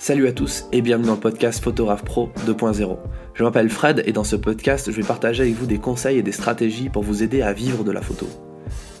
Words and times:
Salut 0.00 0.28
à 0.28 0.32
tous 0.32 0.64
et 0.70 0.80
bienvenue 0.80 1.08
dans 1.08 1.14
le 1.14 1.20
podcast 1.20 1.62
Photographe 1.62 2.04
Pro 2.04 2.30
2.0. 2.46 2.98
Je 3.34 3.42
m'appelle 3.42 3.68
Fred 3.68 4.04
et 4.06 4.12
dans 4.12 4.22
ce 4.22 4.36
podcast, 4.36 4.92
je 4.92 4.96
vais 4.96 5.06
partager 5.06 5.42
avec 5.42 5.56
vous 5.56 5.66
des 5.66 5.78
conseils 5.78 6.18
et 6.18 6.22
des 6.22 6.30
stratégies 6.30 6.88
pour 6.88 7.02
vous 7.02 7.24
aider 7.24 7.42
à 7.42 7.52
vivre 7.52 7.82
de 7.82 7.90
la 7.90 8.00
photo. 8.00 8.28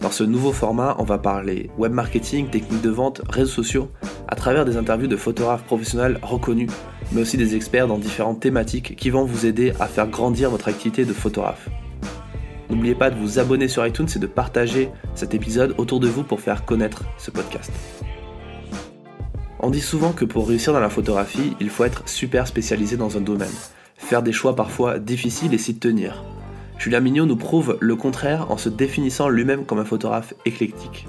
Dans 0.00 0.10
ce 0.10 0.24
nouveau 0.24 0.50
format, 0.50 0.96
on 0.98 1.04
va 1.04 1.18
parler 1.18 1.70
web 1.78 1.92
marketing, 1.92 2.50
techniques 2.50 2.82
de 2.82 2.90
vente, 2.90 3.22
réseaux 3.30 3.62
sociaux, 3.62 3.90
à 4.26 4.34
travers 4.34 4.64
des 4.64 4.76
interviews 4.76 5.06
de 5.06 5.16
photographes 5.16 5.62
professionnels 5.62 6.18
reconnus, 6.20 6.70
mais 7.12 7.20
aussi 7.20 7.36
des 7.36 7.54
experts 7.54 7.86
dans 7.86 7.98
différentes 7.98 8.40
thématiques 8.40 8.96
qui 8.96 9.10
vont 9.10 9.24
vous 9.24 9.46
aider 9.46 9.72
à 9.78 9.86
faire 9.86 10.08
grandir 10.08 10.50
votre 10.50 10.66
activité 10.66 11.04
de 11.04 11.12
photographe. 11.12 11.68
N'oubliez 12.70 12.96
pas 12.96 13.10
de 13.10 13.16
vous 13.16 13.38
abonner 13.38 13.68
sur 13.68 13.86
iTunes 13.86 14.08
et 14.16 14.18
de 14.18 14.26
partager 14.26 14.88
cet 15.14 15.32
épisode 15.32 15.76
autour 15.78 16.00
de 16.00 16.08
vous 16.08 16.24
pour 16.24 16.40
faire 16.40 16.64
connaître 16.64 17.04
ce 17.18 17.30
podcast. 17.30 17.70
On 19.60 19.70
dit 19.70 19.80
souvent 19.80 20.12
que 20.12 20.24
pour 20.24 20.46
réussir 20.46 20.72
dans 20.72 20.78
la 20.78 20.88
photographie, 20.88 21.54
il 21.58 21.68
faut 21.68 21.82
être 21.82 22.08
super 22.08 22.46
spécialisé 22.46 22.96
dans 22.96 23.16
un 23.16 23.20
domaine, 23.20 23.48
faire 23.96 24.22
des 24.22 24.32
choix 24.32 24.54
parfois 24.54 25.00
difficiles 25.00 25.52
et 25.52 25.58
s'y 25.58 25.76
tenir. 25.76 26.22
Julien 26.78 27.00
Mignot 27.00 27.26
nous 27.26 27.36
prouve 27.36 27.76
le 27.80 27.96
contraire 27.96 28.52
en 28.52 28.56
se 28.56 28.68
définissant 28.68 29.28
lui-même 29.28 29.64
comme 29.64 29.80
un 29.80 29.84
photographe 29.84 30.32
éclectique. 30.44 31.08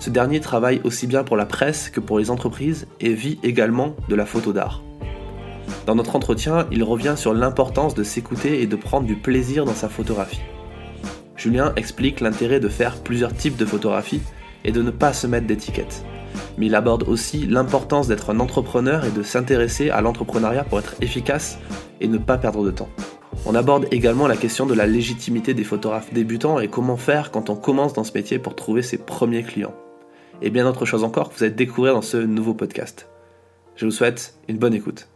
Ce 0.00 0.10
dernier 0.10 0.40
travaille 0.40 0.82
aussi 0.84 1.06
bien 1.06 1.24
pour 1.24 1.38
la 1.38 1.46
presse 1.46 1.88
que 1.88 2.00
pour 2.00 2.18
les 2.18 2.30
entreprises 2.30 2.86
et 3.00 3.14
vit 3.14 3.38
également 3.42 3.96
de 4.10 4.14
la 4.14 4.26
photo 4.26 4.52
d'art. 4.52 4.82
Dans 5.86 5.94
notre 5.94 6.14
entretien, 6.14 6.66
il 6.70 6.82
revient 6.82 7.14
sur 7.16 7.32
l'importance 7.32 7.94
de 7.94 8.02
s'écouter 8.02 8.60
et 8.60 8.66
de 8.66 8.76
prendre 8.76 9.06
du 9.06 9.16
plaisir 9.16 9.64
dans 9.64 9.74
sa 9.74 9.88
photographie. 9.88 10.42
Julien 11.36 11.72
explique 11.76 12.20
l'intérêt 12.20 12.60
de 12.60 12.68
faire 12.68 13.02
plusieurs 13.02 13.32
types 13.32 13.56
de 13.56 13.64
photographie 13.64 14.20
et 14.64 14.72
de 14.72 14.82
ne 14.82 14.90
pas 14.90 15.14
se 15.14 15.26
mettre 15.26 15.46
d'étiquettes 15.46 16.04
mais 16.56 16.66
il 16.66 16.74
aborde 16.74 17.04
aussi 17.04 17.46
l'importance 17.46 18.08
d'être 18.08 18.30
un 18.30 18.40
entrepreneur 18.40 19.04
et 19.04 19.10
de 19.10 19.22
s'intéresser 19.22 19.90
à 19.90 20.00
l'entrepreneuriat 20.00 20.64
pour 20.64 20.78
être 20.78 20.94
efficace 21.00 21.58
et 22.00 22.08
ne 22.08 22.18
pas 22.18 22.38
perdre 22.38 22.64
de 22.64 22.70
temps. 22.70 22.88
On 23.46 23.54
aborde 23.54 23.86
également 23.90 24.26
la 24.26 24.36
question 24.36 24.66
de 24.66 24.74
la 24.74 24.86
légitimité 24.86 25.54
des 25.54 25.64
photographes 25.64 26.12
débutants 26.12 26.58
et 26.58 26.68
comment 26.68 26.96
faire 26.96 27.30
quand 27.30 27.50
on 27.50 27.56
commence 27.56 27.92
dans 27.92 28.04
ce 28.04 28.12
métier 28.12 28.38
pour 28.38 28.56
trouver 28.56 28.82
ses 28.82 28.98
premiers 28.98 29.42
clients. 29.42 29.74
Et 30.42 30.50
bien 30.50 30.64
d'autres 30.64 30.84
choses 30.84 31.04
encore 31.04 31.30
que 31.30 31.36
vous 31.36 31.44
allez 31.44 31.54
découvrir 31.54 31.94
dans 31.94 32.02
ce 32.02 32.16
nouveau 32.16 32.54
podcast. 32.54 33.08
Je 33.76 33.84
vous 33.84 33.90
souhaite 33.90 34.34
une 34.48 34.58
bonne 34.58 34.74
écoute. 34.74 35.08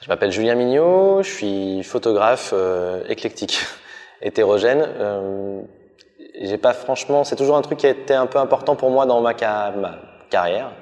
Je 0.00 0.08
m'appelle 0.08 0.30
Julien 0.30 0.54
Mignot, 0.54 1.22
je 1.22 1.28
suis 1.28 1.82
photographe 1.82 2.50
euh, 2.54 3.02
éclectique, 3.08 3.60
hétérogène. 4.22 4.84
Euh, 4.86 5.60
j'ai 6.40 6.58
pas 6.58 6.72
franchement, 6.72 7.24
c'est 7.24 7.36
toujours 7.36 7.56
un 7.56 7.62
truc 7.62 7.78
qui 7.78 7.86
a 7.86 7.90
été 7.90 8.14
un 8.14 8.26
peu 8.26 8.38
important 8.38 8.76
pour 8.76 8.90
moi 8.90 9.06
dans 9.06 9.20
ma, 9.20 9.34
carrière. 9.34 10.72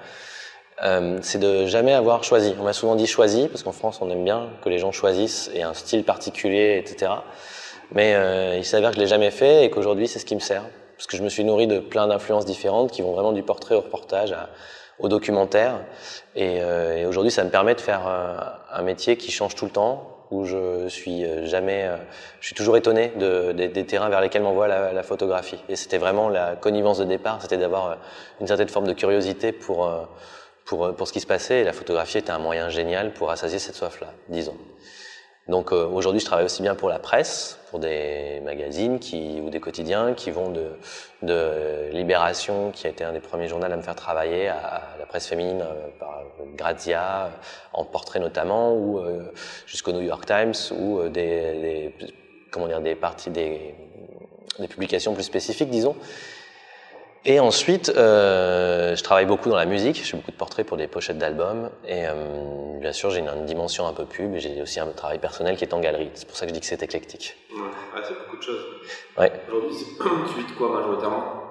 Euh, 0.83 1.19
c'est 1.23 1.39
de 1.39 1.67
jamais 1.67 1.95
avoir 1.95 2.25
choisi. 2.25 2.55
On 2.61 2.65
m'a 2.65 2.75
souvent 2.75 2.97
dit 2.97 3.07
choisi 3.07 3.49
parce 3.49 3.63
qu'en 3.63 3.73
France 3.73 4.01
on 4.03 4.11
aime 4.11 4.25
bien 4.25 4.49
que 4.63 4.69
les 4.69 4.79
gens 4.79 4.93
choisissent 4.93 5.51
et 5.55 5.63
un 5.63 5.73
style 5.73 6.05
particulier, 6.05 6.77
etc. 6.79 7.13
Mais 7.93 8.15
euh, 8.15 8.57
il 8.57 8.65
s'avère 8.65 8.91
que 8.91 8.97
je 8.97 9.01
l'ai 9.01 9.07
jamais 9.07 9.31
fait 9.31 9.65
et 9.65 9.71
qu'aujourd'hui 9.71 10.09
c'est 10.09 10.19
ce 10.19 10.27
qui 10.27 10.35
me 10.35 10.41
sert 10.41 10.65
parce 10.97 11.07
que 11.07 11.17
je 11.17 11.23
me 11.23 11.29
suis 11.29 11.45
nourri 11.45 11.67
de 11.67 11.79
plein 11.79 12.07
d'influences 12.09 12.45
différentes 12.45 12.91
qui 12.91 13.03
vont 13.03 13.13
vraiment 13.13 13.33
du 13.33 13.43
portrait 13.43 13.75
au 13.75 13.81
reportage 13.81 14.35
au 14.99 15.09
documentaire 15.09 15.81
et, 16.35 16.61
euh, 16.61 16.97
et 16.97 17.07
aujourd'hui 17.07 17.31
ça 17.31 17.45
me 17.45 17.51
permet 17.51 17.75
de 17.75 17.81
faire 17.81 18.07
euh, 18.07 18.39
un 18.73 18.83
métier 18.83 19.17
qui 19.17 19.31
change 19.31 19.55
tout 19.55 19.67
le 19.67 19.71
temps 19.71 20.16
où 20.31 20.45
je 20.45 20.89
suis 20.89 21.25
euh, 21.25 21.47
jamais, 21.47 21.85
euh, 21.85 21.97
je 22.41 22.47
suis 22.47 22.55
toujours 22.55 22.77
étonné 22.77 23.13
de, 23.17 23.53
des 23.53 23.87
terrains 23.87 24.09
vers 24.09 24.21
lesquels 24.21 24.43
m'envoie 24.43 24.69
la, 24.69 24.93
la 24.93 25.03
photographie. 25.03 25.63
Et 25.69 25.77
c'était 25.77 25.99
vraiment 25.99 26.29
la 26.29 26.57
connivence 26.57 26.99
de 26.99 27.05
départ, 27.05 27.41
c'était 27.41 27.57
d'avoir 27.57 27.87
euh, 27.87 27.95
une 28.41 28.47
certaine 28.47 28.69
forme 28.69 28.87
de 28.87 28.93
curiosité 28.93 29.53
pour, 29.53 29.91
pour, 30.65 30.95
pour 30.95 31.09
ce 31.09 31.13
qui 31.13 31.21
se 31.21 31.27
passait. 31.27 31.61
Et 31.61 31.65
la 31.65 31.73
photographie 31.73 32.19
était 32.19 32.33
un 32.33 32.39
moyen 32.39 32.69
génial 32.69 33.13
pour 33.13 33.31
assasier 33.31 33.59
cette 33.59 33.77
soif-là, 33.77 34.09
disons. 34.29 34.57
Donc 35.49 35.73
euh, 35.73 35.87
aujourd'hui, 35.87 36.21
je 36.21 36.27
travaille 36.27 36.45
aussi 36.45 36.63
bien 36.63 36.75
pour 36.75 36.89
la 36.89 36.99
presse, 36.99 37.59
pour 37.71 37.79
des 37.79 38.41
magazines 38.45 38.99
qui, 38.99 39.41
ou 39.41 39.49
des 39.49 39.61
quotidiens 39.61 40.13
qui 40.15 40.33
vont 40.33 40.51
de, 40.51 40.71
de 41.23 41.91
Libération, 41.93 42.73
qui 42.73 42.89
a 42.89 42.91
été 42.91 43.05
un 43.05 43.13
des 43.13 43.21
premiers 43.21 43.47
journaux 43.47 43.67
à 43.67 43.77
me 43.77 43.83
faire 43.83 43.95
travailler, 43.95 44.49
à, 44.49 44.83
la 44.99 45.07
presse 45.07 45.29
féminine 45.29 45.63
euh, 45.63 45.87
par 46.01 46.25
Grazia, 46.57 47.31
en 47.73 47.85
portrait 47.85 48.19
notamment, 48.19 48.75
ou 48.75 48.99
euh, 48.99 49.33
jusqu'au 49.67 49.93
New 49.93 50.03
York 50.03 50.27
Times, 50.27 50.55
ou 50.77 51.09
des, 51.09 51.11
des, 51.11 51.95
comment 52.51 52.67
dire, 52.67 52.81
des 52.81 52.97
parties, 52.97 53.31
des, 53.31 53.75
des 54.59 54.69
publications 54.69 55.15
plus 55.15 55.23
spécifiques, 55.23 55.71
disons. 55.71 55.95
Et 57.29 57.41
ensuite, 57.41 57.89
euh, 57.89 58.95
je 58.95 59.03
travaille 59.03 59.27
beaucoup 59.27 59.49
dans 59.49 59.57
la 59.57 59.65
musique. 59.65 59.97
Je 59.97 60.11
fais 60.11 60.17
beaucoup 60.17 60.31
de 60.31 60.37
portraits 60.37 60.65
pour 60.65 60.77
des 60.77 60.87
pochettes 60.87 61.19
d'albums. 61.19 61.71
Et 61.85 62.07
euh, 62.07 62.79
bien 62.79 62.93
sûr, 62.93 63.11
j'ai 63.11 63.19
une, 63.19 63.29
une, 63.29 63.45
dimension 63.47 63.89
un 63.89 63.93
peu 63.93 64.05
pub. 64.05 64.37
Et 64.37 64.39
j'ai 64.39 64.63
aussi 64.63 64.79
un 64.79 64.87
travail 64.87 65.19
personnel 65.19 65.57
qui 65.57 65.65
est 65.65 65.75
en 65.75 65.81
galerie. 65.81 66.09
C'est 66.15 66.29
pour 66.29 66.37
ça 66.37 66.47
que 66.47 66.51
je 66.51 66.55
dis 66.55 66.61
que 66.61 66.67
c'est 66.67 66.85
éclectique. 66.85 67.37
Ouais, 67.53 68.01
c'est 68.07 68.15
beaucoup 68.17 68.37
de 68.37 68.43
choses. 68.43 68.65
Ouais. 69.19 69.33
Aujourd'hui, 69.49 69.77
tu 70.33 70.41
vis 70.41 70.53
de 70.53 70.57
quoi 70.57 70.71
majoritairement? 70.71 71.43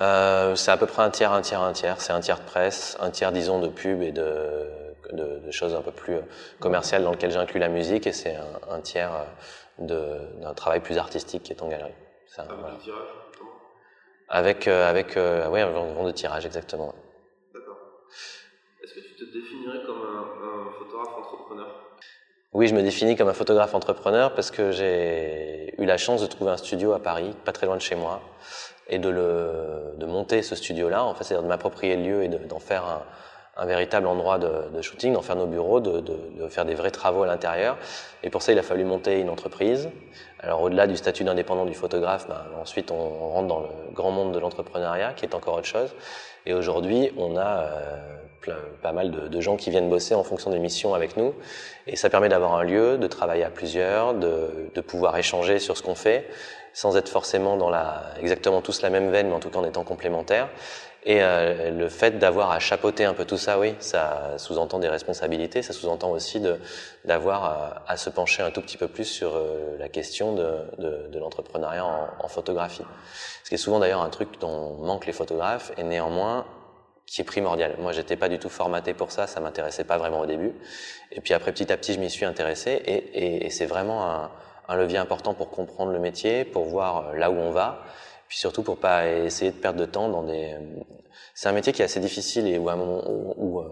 Euh, 0.00 0.56
C'est 0.56 0.72
à 0.72 0.76
peu 0.76 0.86
près 0.86 1.02
un 1.02 1.10
tiers, 1.10 1.32
un 1.32 1.40
tiers, 1.40 1.62
un 1.62 1.72
tiers. 1.72 2.00
C'est 2.00 2.12
un 2.12 2.20
tiers 2.20 2.40
de 2.40 2.44
presse, 2.44 2.98
un 2.98 3.10
tiers, 3.10 3.30
disons, 3.30 3.60
de 3.60 3.68
pub 3.68 4.02
et 4.02 4.10
de, 4.10 4.66
de, 5.12 5.38
de 5.38 5.50
choses 5.52 5.76
un 5.76 5.82
peu 5.82 5.92
plus 5.92 6.16
commerciales 6.58 7.04
dans 7.04 7.12
lesquelles 7.12 7.30
j'inclus 7.30 7.60
la 7.60 7.68
musique. 7.68 8.08
Et 8.08 8.12
c'est 8.12 8.34
un, 8.34 8.74
un, 8.74 8.80
tiers 8.80 9.12
d'un 9.78 10.54
travail 10.56 10.80
plus 10.80 10.98
artistique 10.98 11.44
qui 11.44 11.52
est 11.52 11.62
en 11.62 11.68
galerie. 11.68 11.94
Ça, 12.26 12.42
un 12.42 12.54
voilà. 12.56 12.76
Avec, 14.28 14.68
euh, 14.68 14.88
avec 14.88 15.16
euh, 15.16 15.48
ouais, 15.48 15.60
un 15.60 15.72
genre 15.72 16.04
de 16.04 16.12
tirage, 16.12 16.46
exactement. 16.46 16.94
D'accord. 17.54 17.78
Est-ce 18.82 18.94
que 18.94 19.00
tu 19.00 19.14
te 19.14 19.32
définirais 19.32 19.84
comme 19.86 20.02
un, 20.02 20.68
un, 20.68 20.72
photographe 20.72 21.16
entrepreneur? 21.18 21.66
Oui, 22.52 22.68
je 22.68 22.74
me 22.74 22.82
définis 22.82 23.16
comme 23.16 23.28
un 23.28 23.34
photographe 23.34 23.74
entrepreneur 23.74 24.34
parce 24.34 24.50
que 24.50 24.72
j'ai 24.72 25.74
eu 25.78 25.84
la 25.84 25.98
chance 25.98 26.22
de 26.22 26.26
trouver 26.26 26.50
un 26.50 26.56
studio 26.56 26.92
à 26.92 27.00
Paris, 27.00 27.34
pas 27.44 27.52
très 27.52 27.66
loin 27.66 27.76
de 27.76 27.82
chez 27.82 27.94
moi, 27.94 28.22
et 28.88 28.98
de, 28.98 29.08
le, 29.08 29.94
de 29.96 30.06
monter 30.06 30.42
ce 30.42 30.54
studio-là, 30.54 31.04
en 31.04 31.14
fait, 31.14 31.24
c'est-à-dire 31.24 31.42
de 31.42 31.48
m'approprier 31.48 31.96
le 31.96 32.02
lieu 32.02 32.22
et 32.24 32.28
d'en 32.28 32.58
faire 32.58 32.84
un, 32.84 33.02
un 33.56 33.64
véritable 33.64 34.06
endroit 34.06 34.38
de, 34.38 34.68
de 34.74 34.82
shooting, 34.82 35.14
d'en 35.14 35.22
faire 35.22 35.36
nos 35.36 35.46
bureaux, 35.46 35.80
de, 35.80 36.00
de, 36.00 36.18
de, 36.38 36.48
faire 36.48 36.66
des 36.66 36.74
vrais 36.74 36.90
travaux 36.90 37.22
à 37.22 37.26
l'intérieur. 37.26 37.78
Et 38.22 38.28
pour 38.28 38.42
ça, 38.42 38.52
il 38.52 38.58
a 38.58 38.62
fallu 38.62 38.84
monter 38.84 39.18
une 39.18 39.30
entreprise. 39.30 39.88
Alors 40.40 40.60
au-delà 40.62 40.86
du 40.86 40.96
statut 40.96 41.24
d'indépendant 41.24 41.64
du 41.64 41.74
photographe, 41.74 42.28
ben, 42.28 42.42
ensuite 42.60 42.90
on, 42.90 42.94
on, 42.94 43.28
rentre 43.30 43.48
dans 43.48 43.60
le 43.60 43.68
grand 43.94 44.10
monde 44.10 44.32
de 44.32 44.38
l'entrepreneuriat, 44.38 45.14
qui 45.14 45.24
est 45.24 45.34
encore 45.34 45.54
autre 45.54 45.66
chose. 45.66 45.94
Et 46.44 46.52
aujourd'hui, 46.52 47.10
on 47.16 47.36
a 47.36 47.60
euh, 47.62 48.16
plein, 48.40 48.56
pas 48.82 48.92
mal 48.92 49.10
de, 49.10 49.40
gens 49.40 49.56
qui 49.56 49.70
viennent 49.70 49.88
bosser 49.88 50.14
en 50.14 50.22
fonction 50.22 50.50
des 50.50 50.58
missions 50.58 50.94
avec 50.94 51.16
nous. 51.16 51.34
Et 51.86 51.96
ça 51.96 52.10
permet 52.10 52.28
d'avoir 52.28 52.54
un 52.54 52.62
lieu, 52.62 52.98
de 52.98 53.06
travailler 53.06 53.42
à 53.44 53.50
plusieurs, 53.50 54.14
de, 54.14 54.70
de 54.74 54.80
pouvoir 54.80 55.16
échanger 55.16 55.58
sur 55.58 55.76
ce 55.76 55.82
qu'on 55.82 55.94
fait, 55.94 56.28
sans 56.72 56.96
être 56.96 57.08
forcément 57.08 57.56
dans 57.56 57.70
la, 57.70 58.02
exactement 58.20 58.60
tous 58.60 58.82
la 58.82 58.90
même 58.90 59.10
veine, 59.10 59.28
mais 59.28 59.34
en 59.34 59.40
tout 59.40 59.50
cas 59.50 59.58
en 59.58 59.64
étant 59.64 59.82
complémentaires. 59.82 60.48
Et 61.08 61.22
euh, 61.22 61.70
le 61.70 61.88
fait 61.88 62.18
d'avoir 62.18 62.50
à 62.50 62.58
chapeauter 62.58 63.04
un 63.04 63.14
peu 63.14 63.24
tout 63.24 63.38
ça, 63.38 63.60
oui, 63.60 63.76
ça 63.78 64.32
sous-entend 64.38 64.80
des 64.80 64.88
responsabilités, 64.88 65.62
ça 65.62 65.72
sous-entend 65.72 66.10
aussi 66.10 66.42
d'avoir 67.04 67.44
à, 67.44 67.82
à, 67.86 67.96
se 67.96 68.10
pencher 68.10 68.42
un 68.42 68.50
tout 68.50 68.60
petit 68.60 68.76
peu 68.76 68.88
plus 68.88 69.04
sur 69.04 69.36
euh, 69.36 69.76
la 69.78 69.88
question 69.88 70.34
de, 70.34 70.48
de, 70.78 71.06
de 71.06 71.18
l'entrepreneuriat 71.20 71.86
en, 71.86 72.08
en, 72.18 72.26
photographie. 72.26 72.82
Ce 73.44 73.48
qui 73.48 73.54
est 73.54 73.58
souvent 73.58 73.78
d'ailleurs 73.78 74.02
un 74.02 74.10
truc 74.10 74.40
dont 74.40 74.78
manquent 74.78 75.06
les 75.06 75.12
photographes 75.12 75.70
et 75.78 75.84
néanmoins 75.84 76.44
qui 77.06 77.20
est 77.20 77.24
primordial. 77.24 77.76
Moi, 77.78 77.92
j'étais 77.92 78.16
pas 78.16 78.28
du 78.28 78.40
tout 78.40 78.48
formaté 78.48 78.92
pour 78.92 79.12
ça, 79.12 79.28
ça 79.28 79.38
m'intéressait 79.38 79.84
pas 79.84 79.98
vraiment 79.98 80.18
au 80.18 80.26
début. 80.26 80.54
Et 81.12 81.20
puis 81.20 81.34
après, 81.34 81.52
petit 81.52 81.72
à 81.72 81.76
petit, 81.76 81.94
je 81.94 82.00
m'y 82.00 82.10
suis 82.10 82.24
intéressé 82.24 82.72
et, 82.84 82.94
et, 82.94 83.46
et 83.46 83.50
c'est 83.50 83.66
vraiment 83.66 84.10
un, 84.10 84.30
un 84.68 84.76
levier 84.76 84.98
important 84.98 85.34
pour 85.34 85.50
comprendre 85.50 85.92
le 85.92 86.00
métier, 86.00 86.44
pour 86.44 86.64
voir 86.64 87.14
là 87.14 87.30
où 87.30 87.36
on 87.36 87.52
va 87.52 87.84
puis 88.28 88.38
surtout 88.38 88.62
pour 88.62 88.78
pas 88.78 89.08
essayer 89.08 89.50
de 89.50 89.56
perdre 89.56 89.80
de 89.80 89.86
temps 89.86 90.08
dans 90.08 90.22
des. 90.22 90.54
C'est 91.34 91.48
un 91.48 91.52
métier 91.52 91.72
qui 91.72 91.82
est 91.82 91.84
assez 91.84 92.00
difficile 92.00 92.46
et 92.46 92.58
où 92.58 92.64
moment 92.64 93.02
où, 93.08 93.62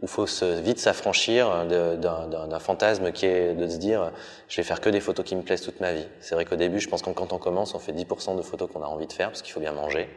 où, 0.00 0.06
faut 0.06 0.26
se, 0.26 0.60
vite 0.60 0.80
s'affranchir 0.80 1.66
d'un 1.66 2.58
fantasme 2.58 3.12
qui 3.12 3.26
est 3.26 3.54
de 3.54 3.68
se 3.68 3.76
dire 3.76 4.10
je 4.48 4.56
vais 4.56 4.64
faire 4.64 4.80
que 4.80 4.90
des 4.90 5.00
photos 5.00 5.24
qui 5.24 5.36
me 5.36 5.42
plaisent 5.42 5.62
toute 5.62 5.80
ma 5.80 5.92
vie. 5.92 6.06
C'est 6.20 6.34
vrai 6.34 6.44
qu'au 6.44 6.56
début, 6.56 6.80
je 6.80 6.88
pense 6.88 7.02
que 7.02 7.10
quand 7.10 7.32
on 7.32 7.38
commence, 7.38 7.74
on 7.74 7.78
fait 7.78 7.92
10% 7.92 8.36
de 8.36 8.42
photos 8.42 8.68
qu'on 8.72 8.82
a 8.82 8.86
envie 8.86 9.06
de 9.06 9.12
faire 9.12 9.28
parce 9.28 9.42
qu'il 9.42 9.52
faut 9.52 9.60
bien 9.60 9.72
manger 9.72 10.08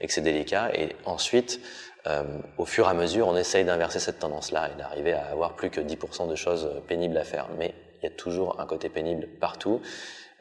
et 0.00 0.06
que 0.06 0.12
c'est 0.12 0.20
délicat. 0.20 0.70
Et 0.74 0.96
ensuite, 1.04 1.60
euh, 2.06 2.24
au 2.56 2.64
fur 2.64 2.86
et 2.86 2.90
à 2.90 2.94
mesure, 2.94 3.28
on 3.28 3.36
essaye 3.36 3.64
d'inverser 3.64 4.00
cette 4.00 4.18
tendance-là 4.18 4.70
et 4.72 4.78
d'arriver 4.78 5.12
à 5.12 5.26
avoir 5.26 5.54
plus 5.54 5.70
que 5.70 5.80
10% 5.80 6.28
de 6.28 6.34
choses 6.34 6.68
pénibles 6.86 7.16
à 7.16 7.24
faire. 7.24 7.48
Mais 7.58 7.74
il 8.02 8.04
y 8.04 8.08
a 8.08 8.14
toujours 8.14 8.60
un 8.60 8.66
côté 8.66 8.88
pénible 8.88 9.26
partout. 9.40 9.80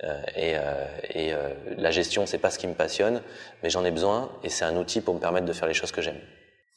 Euh, 0.03 0.21
et, 0.35 0.55
euh, 0.55 0.85
et 1.09 1.33
euh, 1.33 1.53
la 1.77 1.89
gestion, 1.91 2.25
c'est 2.25 2.37
pas 2.37 2.51
ce 2.51 2.59
qui 2.59 2.67
me 2.67 2.75
passionne, 2.75 3.21
mais 3.63 3.69
j'en 3.69 3.83
ai 3.83 3.91
besoin 3.91 4.29
et 4.43 4.49
c'est 4.49 4.65
un 4.65 4.75
outil 4.77 5.01
pour 5.01 5.15
me 5.15 5.19
permettre 5.19 5.45
de 5.45 5.53
faire 5.53 5.67
les 5.67 5.73
choses 5.73 5.91
que 5.91 6.01
j'aime. 6.01 6.19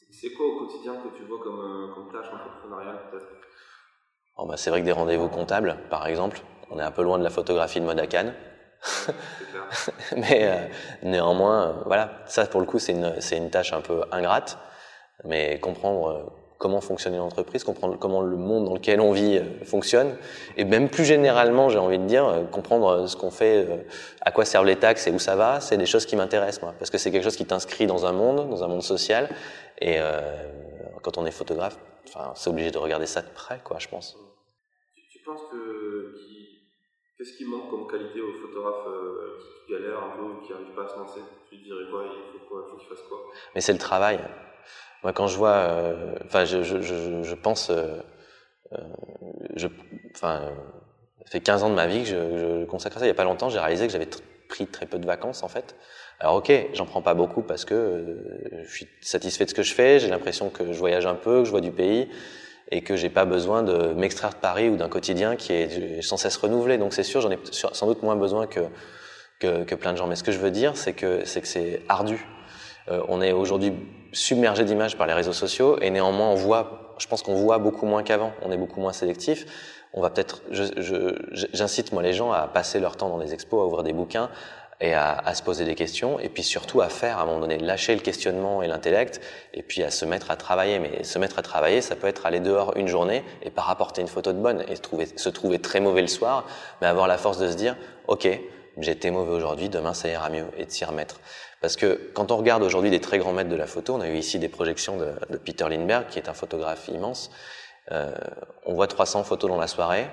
C'est 0.09 0.33
quoi 0.33 0.47
au 0.47 0.59
quotidien 0.65 0.95
que 0.95 1.15
tu 1.15 1.23
vois 1.23 1.39
comme, 1.39 1.93
comme 1.93 2.11
tâche 2.11 2.31
entrepreneuriale 2.33 3.09
peut-être? 3.11 3.47
Oh 4.37 4.45
bah, 4.47 4.57
C'est 4.57 4.71
vrai 4.71 4.81
que 4.81 4.85
des 4.85 4.91
rendez-vous 4.91 5.29
comptables, 5.29 5.77
par 5.89 6.07
exemple, 6.07 6.41
on 6.71 6.79
est 6.79 6.83
un 6.83 6.91
peu 6.91 7.03
loin 7.03 7.19
de 7.19 7.23
la 7.23 7.29
photographie 7.29 7.79
de 7.79 7.85
mode 7.85 7.99
à 7.99 8.07
Cannes. 8.07 8.33
mais 10.17 10.47
euh, 10.47 10.67
néanmoins, 11.03 11.83
voilà, 11.85 12.23
ça 12.25 12.47
pour 12.47 12.59
le 12.59 12.65
coup 12.65 12.79
c'est 12.79 12.93
une, 12.93 13.21
c'est 13.21 13.37
une 13.37 13.51
tâche 13.51 13.73
un 13.73 13.81
peu 13.81 14.03
ingrate, 14.11 14.57
mais 15.23 15.59
comprendre 15.59 16.33
comment 16.61 16.79
fonctionne 16.79 17.15
une 17.15 17.21
entreprise, 17.21 17.63
comprendre 17.63 17.97
comment 17.97 18.21
le 18.21 18.37
monde 18.37 18.65
dans 18.65 18.75
lequel 18.75 19.01
on 19.01 19.11
vit 19.11 19.39
euh, 19.39 19.65
fonctionne, 19.65 20.15
et 20.57 20.63
même 20.63 20.89
plus 20.89 21.05
généralement, 21.05 21.69
j'ai 21.69 21.79
envie 21.79 21.97
de 21.97 22.05
dire, 22.05 22.27
euh, 22.27 22.43
comprendre 22.43 22.87
euh, 22.87 23.07
ce 23.07 23.17
qu'on 23.17 23.31
fait, 23.31 23.67
à 24.21 24.31
quoi 24.31 24.45
servent 24.45 24.67
les 24.67 24.75
taxes 24.75 25.07
et 25.07 25.11
où 25.11 25.17
ça 25.17 25.35
va, 25.35 25.59
c'est 25.59 25.77
des 25.77 25.87
choses 25.87 26.05
qui 26.05 26.15
m'intéressent 26.15 26.61
moi, 26.61 26.75
parce 26.77 26.91
que 26.91 26.99
c'est 26.99 27.09
quelque 27.11 27.23
chose 27.23 27.35
qui 27.35 27.45
t'inscrit 27.45 27.87
dans 27.87 28.05
un 28.05 28.11
monde, 28.11 28.47
dans 28.47 28.63
un 28.63 28.67
monde 28.67 28.83
social, 28.83 29.27
et 29.79 29.95
euh, 29.97 30.21
quand 31.01 31.17
on 31.17 31.25
est 31.25 31.31
photographe, 31.31 31.77
enfin, 32.07 32.31
c'est 32.35 32.51
obligé 32.51 32.69
de 32.69 32.77
regarder 32.77 33.07
ça 33.07 33.23
de 33.23 33.31
près, 33.33 33.59
quoi, 33.63 33.79
je 33.79 33.87
pense. 33.87 34.15
Tu, 34.93 35.01
tu 35.17 35.25
penses 35.25 35.41
que 35.51 36.13
qu'est-ce 37.17 37.37
qui 37.37 37.45
manque 37.45 37.71
comme 37.71 37.87
qualité 37.87 38.21
aux 38.21 38.33
photographes 38.33 38.85
qui 39.65 39.73
galèrent 39.73 40.03
un 40.03 40.15
peu 40.15 40.23
ou 40.29 40.45
qui 40.45 40.51
n'arrivent 40.51 40.75
pas 40.75 40.83
à 40.83 40.87
se 40.87 40.97
lancer? 40.99 41.21
Tu 41.49 41.57
dirais 41.57 41.89
quoi? 41.89 42.03
Il 42.05 42.39
faut 42.39 42.45
quoi? 42.47 42.65
Il 42.67 42.71
faut 42.71 42.77
qu'ils 42.77 42.87
fassent 42.87 43.07
quoi? 43.09 43.17
Mais 43.55 43.61
c'est 43.61 43.73
le 43.73 43.79
travail. 43.79 44.19
Moi, 45.03 45.13
quand 45.13 45.27
je 45.27 45.37
vois, 45.37 45.55
euh, 45.55 46.15
enfin, 46.25 46.45
je, 46.45 46.61
je, 46.63 47.35
pense, 47.35 47.69
euh, 47.71 47.97
euh 48.73 48.77
enfin, 50.15 50.51
ça 51.23 51.31
fait 51.31 51.39
15 51.39 51.63
ans 51.63 51.69
de 51.69 51.75
ma 51.75 51.87
vie 51.87 52.03
que 52.03 52.09
je, 52.09 52.65
consacre 52.65 52.99
ça. 52.99 53.05
Il 53.05 53.07
y 53.07 53.11
a 53.11 53.15
pas 53.15 53.23
longtemps, 53.23 53.49
j'ai 53.49 53.59
réalisé 53.59 53.87
que 53.87 53.93
j'avais 53.93 54.09
pris 54.47 54.67
très 54.67 54.85
peu 54.85 54.99
de 54.99 55.05
vacances 55.05 55.43
en 55.43 55.47
fait. 55.47 55.75
Alors 56.19 56.35
ok, 56.35 56.51
j'en 56.73 56.85
prends 56.85 57.01
pas 57.01 57.15
beaucoup 57.15 57.41
parce 57.41 57.65
que 57.65 58.61
je 58.63 58.71
suis 58.71 58.87
satisfait 59.01 59.45
de 59.45 59.49
ce 59.49 59.55
que 59.55 59.63
je 59.63 59.73
fais. 59.73 59.99
J'ai 59.99 60.09
l'impression 60.09 60.49
que 60.49 60.71
je 60.71 60.77
voyage 60.77 61.07
un 61.07 61.15
peu, 61.15 61.39
que 61.39 61.45
je 61.45 61.51
vois 61.51 61.61
du 61.61 61.71
pays 61.71 62.09
et 62.69 62.83
que 62.83 62.95
j'ai 62.95 63.09
pas 63.09 63.25
besoin 63.25 63.63
de 63.63 63.93
m'extraire 63.93 64.29
de 64.29 64.35
Paris 64.35 64.69
ou 64.69 64.75
d'un 64.75 64.89
quotidien 64.89 65.35
qui 65.35 65.53
est 65.53 66.01
sans 66.01 66.17
cesse 66.17 66.37
renouvelé. 66.37 66.77
Donc 66.77 66.93
c'est 66.93 67.03
sûr, 67.03 67.21
j'en 67.21 67.31
ai 67.31 67.39
sans 67.51 67.87
doute 67.87 68.03
moins 68.03 68.15
besoin 68.15 68.45
que, 68.45 68.61
que, 69.39 69.75
plein 69.75 69.93
de 69.93 69.97
gens. 69.97 70.05
Mais 70.05 70.15
ce 70.15 70.23
que 70.23 70.31
je 70.31 70.37
veux 70.37 70.51
dire, 70.51 70.77
c'est 70.77 70.93
que 70.93 71.25
c'est 71.25 71.41
que 71.41 71.47
c'est 71.47 71.81
ardu. 71.89 72.27
On 73.07 73.21
est 73.21 73.31
aujourd'hui 73.31 73.73
submergé 74.11 74.63
d'images 74.65 74.97
par 74.97 75.07
les 75.07 75.13
réseaux 75.13 75.33
sociaux 75.33 75.77
et 75.81 75.89
néanmoins 75.89 76.29
on 76.29 76.35
voit, 76.35 76.95
je 76.97 77.07
pense 77.07 77.21
qu'on 77.23 77.35
voit 77.35 77.57
beaucoup 77.57 77.85
moins 77.85 78.03
qu'avant. 78.03 78.33
On 78.41 78.51
est 78.51 78.57
beaucoup 78.57 78.79
moins 78.79 78.93
sélectif. 78.93 79.45
On 79.93 80.01
va 80.01 80.09
peut-être, 80.09 80.41
j'incite 81.53 81.91
moi 81.91 82.01
les 82.01 82.13
gens 82.13 82.31
à 82.31 82.47
passer 82.47 82.79
leur 82.79 82.95
temps 82.95 83.09
dans 83.09 83.17
les 83.17 83.33
expos, 83.33 83.61
à 83.61 83.65
ouvrir 83.65 83.83
des 83.83 83.93
bouquins 83.93 84.29
et 84.79 84.93
à, 84.93 85.11
à, 85.11 85.33
se 85.35 85.43
poser 85.43 85.65
des 85.65 85.75
questions 85.75 86.17
et 86.19 86.29
puis 86.29 86.43
surtout 86.43 86.81
à 86.81 86.89
faire 86.89 87.19
à 87.19 87.23
un 87.23 87.25
moment 87.25 87.39
donné, 87.39 87.57
lâcher 87.57 87.93
le 87.93 88.01
questionnement 88.01 88.63
et 88.63 88.67
l'intellect 88.67 89.21
et 89.53 89.63
puis 89.63 89.83
à 89.83 89.91
se 89.91 90.05
mettre 90.05 90.31
à 90.31 90.37
travailler. 90.37 90.79
Mais 90.79 91.03
se 91.03 91.19
mettre 91.19 91.39
à 91.39 91.41
travailler, 91.41 91.81
ça 91.81 91.95
peut 91.95 92.07
être 92.07 92.25
aller 92.25 92.39
dehors 92.39 92.75
une 92.77 92.87
journée 92.87 93.23
et 93.43 93.51
pas 93.51 93.61
rapporter 93.61 94.01
une 94.01 94.07
photo 94.07 94.31
de 94.33 94.39
bonne 94.39 94.63
et 94.67 94.75
se 94.75 94.81
trouver, 94.81 95.07
se 95.15 95.29
trouver 95.29 95.59
très 95.59 95.81
mauvais 95.81 96.01
le 96.01 96.07
soir, 96.07 96.45
mais 96.81 96.87
avoir 96.87 97.07
la 97.07 97.17
force 97.17 97.37
de 97.37 97.49
se 97.49 97.55
dire, 97.55 97.75
ok, 98.07 98.27
été 98.89 99.11
mauvais 99.11 99.33
aujourd'hui, 99.33 99.69
demain 99.69 99.93
ça 99.93 100.07
ira 100.09 100.29
mieux 100.29 100.45
et 100.57 100.65
de 100.65 100.71
s'y 100.71 100.85
remettre. 100.85 101.19
Parce 101.61 101.75
que 101.75 102.11
quand 102.13 102.31
on 102.31 102.37
regarde 102.37 102.63
aujourd'hui 102.63 102.89
des 102.89 102.99
très 102.99 103.19
grands 103.19 103.33
maîtres 103.33 103.49
de 103.49 103.55
la 103.55 103.67
photo, 103.67 103.93
on 103.93 104.01
a 104.01 104.09
eu 104.09 104.17
ici 104.17 104.39
des 104.39 104.49
projections 104.49 104.97
de, 104.97 105.37
Peter 105.37 105.69
Lindbergh, 105.69 106.07
qui 106.07 106.17
est 106.17 106.27
un 106.27 106.33
photographe 106.33 106.87
immense. 106.87 107.29
Euh, 107.91 108.11
on 108.65 108.73
voit 108.73 108.87
300 108.87 109.23
photos 109.23 109.49
dans 109.49 109.59
la 109.59 109.67
soirée. 109.67 110.07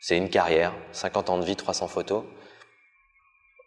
C'est 0.00 0.16
une 0.16 0.30
carrière, 0.30 0.72
50 0.92 1.30
ans 1.30 1.38
de 1.38 1.44
vie, 1.44 1.56
300 1.56 1.88
photos. 1.88 2.24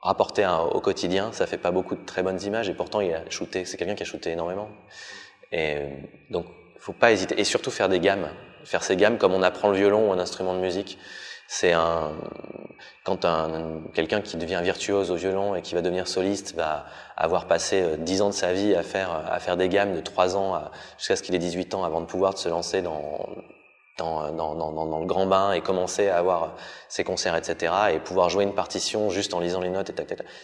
Rapporté 0.02 0.46
au 0.72 0.82
quotidien, 0.82 1.32
ça 1.32 1.48
fait 1.48 1.58
pas 1.58 1.72
beaucoup 1.72 1.96
de 1.96 2.06
très 2.06 2.22
bonnes 2.22 2.42
images, 2.42 2.70
et 2.70 2.74
pourtant 2.74 3.02
il 3.02 3.14
a 3.14 3.28
shooté. 3.30 3.66
C'est 3.66 3.78
quelqu'un 3.78 3.96
qui 3.96 4.04
a 4.04 4.06
shooté 4.06 4.32
énormément. 4.32 4.70
Et 5.52 5.78
donc, 6.30 6.46
faut 6.80 6.94
pas 6.94 7.12
hésiter, 7.12 7.40
et 7.40 7.44
surtout 7.44 7.72
faire 7.72 7.90
des 7.90 8.00
gammes, 8.00 8.30
faire 8.66 8.84
ces 8.84 8.96
gammes 8.96 9.18
comme 9.18 9.34
on 9.34 9.42
apprend 9.42 9.70
le 9.70 9.78
violon 9.78 10.10
ou 10.10 10.12
un 10.12 10.20
instrument 10.20 10.54
de 10.54 10.60
musique. 10.60 10.98
C'est 11.48 11.74
un 11.74 12.14
quand 13.04 13.24
un 13.24 13.82
quelqu'un 13.94 14.22
qui 14.22 14.36
devient 14.38 14.60
virtuose 14.64 15.12
au 15.12 15.16
violon 15.16 15.56
et 15.56 15.62
qui 15.62 15.76
va 15.76 15.82
devenir 15.82 16.08
soliste 16.08 16.56
va 16.56 16.86
avoir 17.16 17.46
passé 17.46 17.82
euh, 17.82 17.98
dix 17.98 18.22
ans 18.22 18.30
de 18.30 18.34
sa 18.34 18.52
vie 18.52 18.74
à 18.76 18.82
faire 18.84 19.12
à 19.12 19.40
faire 19.40 19.58
des 19.58 19.70
gammes 19.70 19.96
de 19.96 20.02
trois 20.02 20.36
ans 20.36 20.60
jusqu'à 20.98 21.16
ce 21.16 21.24
qu'il 21.24 21.36
ait 21.36 21.40
18 21.40 21.76
ans 21.76 21.84
avant 21.84 22.02
de 22.02 22.08
pouvoir 22.08 22.38
se 22.38 22.50
lancer 22.50 22.82
dans 22.82 23.30
dans, 23.98 24.30
dans, 24.34 24.56
dans, 24.56 24.86
dans, 24.86 25.00
le 25.00 25.06
grand 25.06 25.26
bain 25.26 25.54
et 25.54 25.62
commencer 25.62 26.10
à 26.10 26.18
avoir 26.18 26.56
ses 26.90 27.06
concerts, 27.06 27.36
etc. 27.36 27.74
et 27.94 28.00
pouvoir 28.00 28.30
jouer 28.30 28.44
une 28.44 28.54
partition 28.54 29.10
juste 29.10 29.34
en 29.34 29.40
lisant 29.40 29.62
les 29.62 29.70
notes. 29.70 29.90
Et 29.90 29.94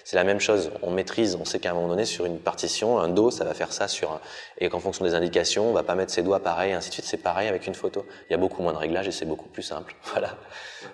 c'est 0.05 0.15
la 0.15 0.23
même 0.23 0.39
chose. 0.39 0.71
On 0.81 0.91
maîtrise, 0.91 1.35
on 1.35 1.43
sait 1.43 1.59
qu'à 1.59 1.71
un 1.71 1.73
moment 1.73 1.89
donné, 1.89 2.05
sur 2.05 2.25
une 2.25 2.39
partition, 2.39 2.99
un 2.99 3.09
do, 3.09 3.29
ça 3.29 3.43
va 3.43 3.53
faire 3.53 3.73
ça 3.73 3.89
sur 3.89 4.11
un... 4.11 4.21
et 4.57 4.69
qu'en 4.69 4.79
fonction 4.79 5.03
des 5.03 5.15
indications, 5.15 5.69
on 5.69 5.73
va 5.73 5.83
pas 5.83 5.95
mettre 5.95 6.13
ses 6.13 6.23
doigts 6.23 6.39
pareil, 6.39 6.71
ainsi 6.71 6.89
de 6.89 6.93
suite. 6.93 7.05
C'est 7.05 7.21
pareil 7.21 7.49
avec 7.49 7.67
une 7.67 7.75
photo. 7.75 8.05
Il 8.29 8.31
y 8.31 8.35
a 8.35 8.37
beaucoup 8.37 8.61
moins 8.61 8.71
de 8.71 8.77
réglages 8.77 9.09
et 9.09 9.11
c'est 9.11 9.25
beaucoup 9.25 9.49
plus 9.49 9.63
simple. 9.63 9.95
Voilà. 10.11 10.35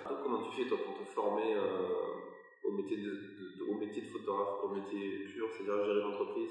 Comment 0.04 0.42
tu 0.42 0.62
fais 0.62 0.68
toi 0.68 0.78
pour 0.84 0.94
te 0.98 1.04
former 1.12 1.54
euh, 1.54 2.68
au 2.68 2.72
métier 2.72 2.96
de, 2.96 3.02
de, 3.02 3.70
au 3.70 3.74
métier 3.74 4.02
de 4.02 4.08
photographe, 4.10 4.62
au 4.64 4.68
métier 4.68 5.26
pur, 5.34 5.46
c'est-à-dire 5.52 5.84
gérer 5.84 6.00
l'entreprise, 6.00 6.50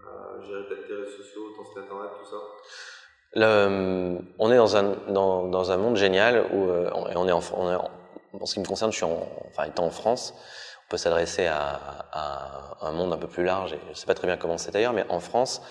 euh, 0.00 0.42
gérer 0.46 0.64
tes 0.68 0.94
réseaux 0.94 1.16
sociaux, 1.22 1.52
ton 1.56 1.64
site 1.64 1.78
internet, 1.78 2.10
tout 2.18 2.28
ça? 2.28 2.36
Le, 3.34 4.18
on 4.38 4.52
est 4.52 4.56
dans 4.56 4.76
un, 4.76 4.94
dans, 5.08 5.46
dans 5.46 5.70
un 5.70 5.76
monde 5.76 5.96
génial 5.96 6.44
où 6.52 6.68
euh, 6.68 6.90
on 6.94 7.28
est 7.28 7.32
en, 7.32 7.40
on 7.56 7.70
est 7.70 7.74
en, 7.74 7.90
en 8.40 8.46
ce 8.46 8.54
qui 8.54 8.60
me 8.60 8.64
concerne, 8.66 8.90
je 8.92 8.96
suis 8.96 9.04
en, 9.04 9.26
enfin 9.48 9.64
étant 9.64 9.84
en 9.84 9.90
France, 9.90 10.34
on 10.86 10.90
peut 10.90 10.96
s'adresser 10.96 11.46
à, 11.46 11.80
à, 12.12 12.86
un 12.86 12.92
monde 12.92 13.12
un 13.12 13.18
peu 13.18 13.28
plus 13.28 13.44
large. 13.44 13.72
Et 13.72 13.80
je 13.92 13.98
sais 13.98 14.06
pas 14.06 14.14
très 14.14 14.26
bien 14.26 14.36
comment 14.36 14.58
c'est 14.58 14.74
ailleurs, 14.76 14.92
mais 14.92 15.04
en 15.08 15.20
France, 15.20 15.62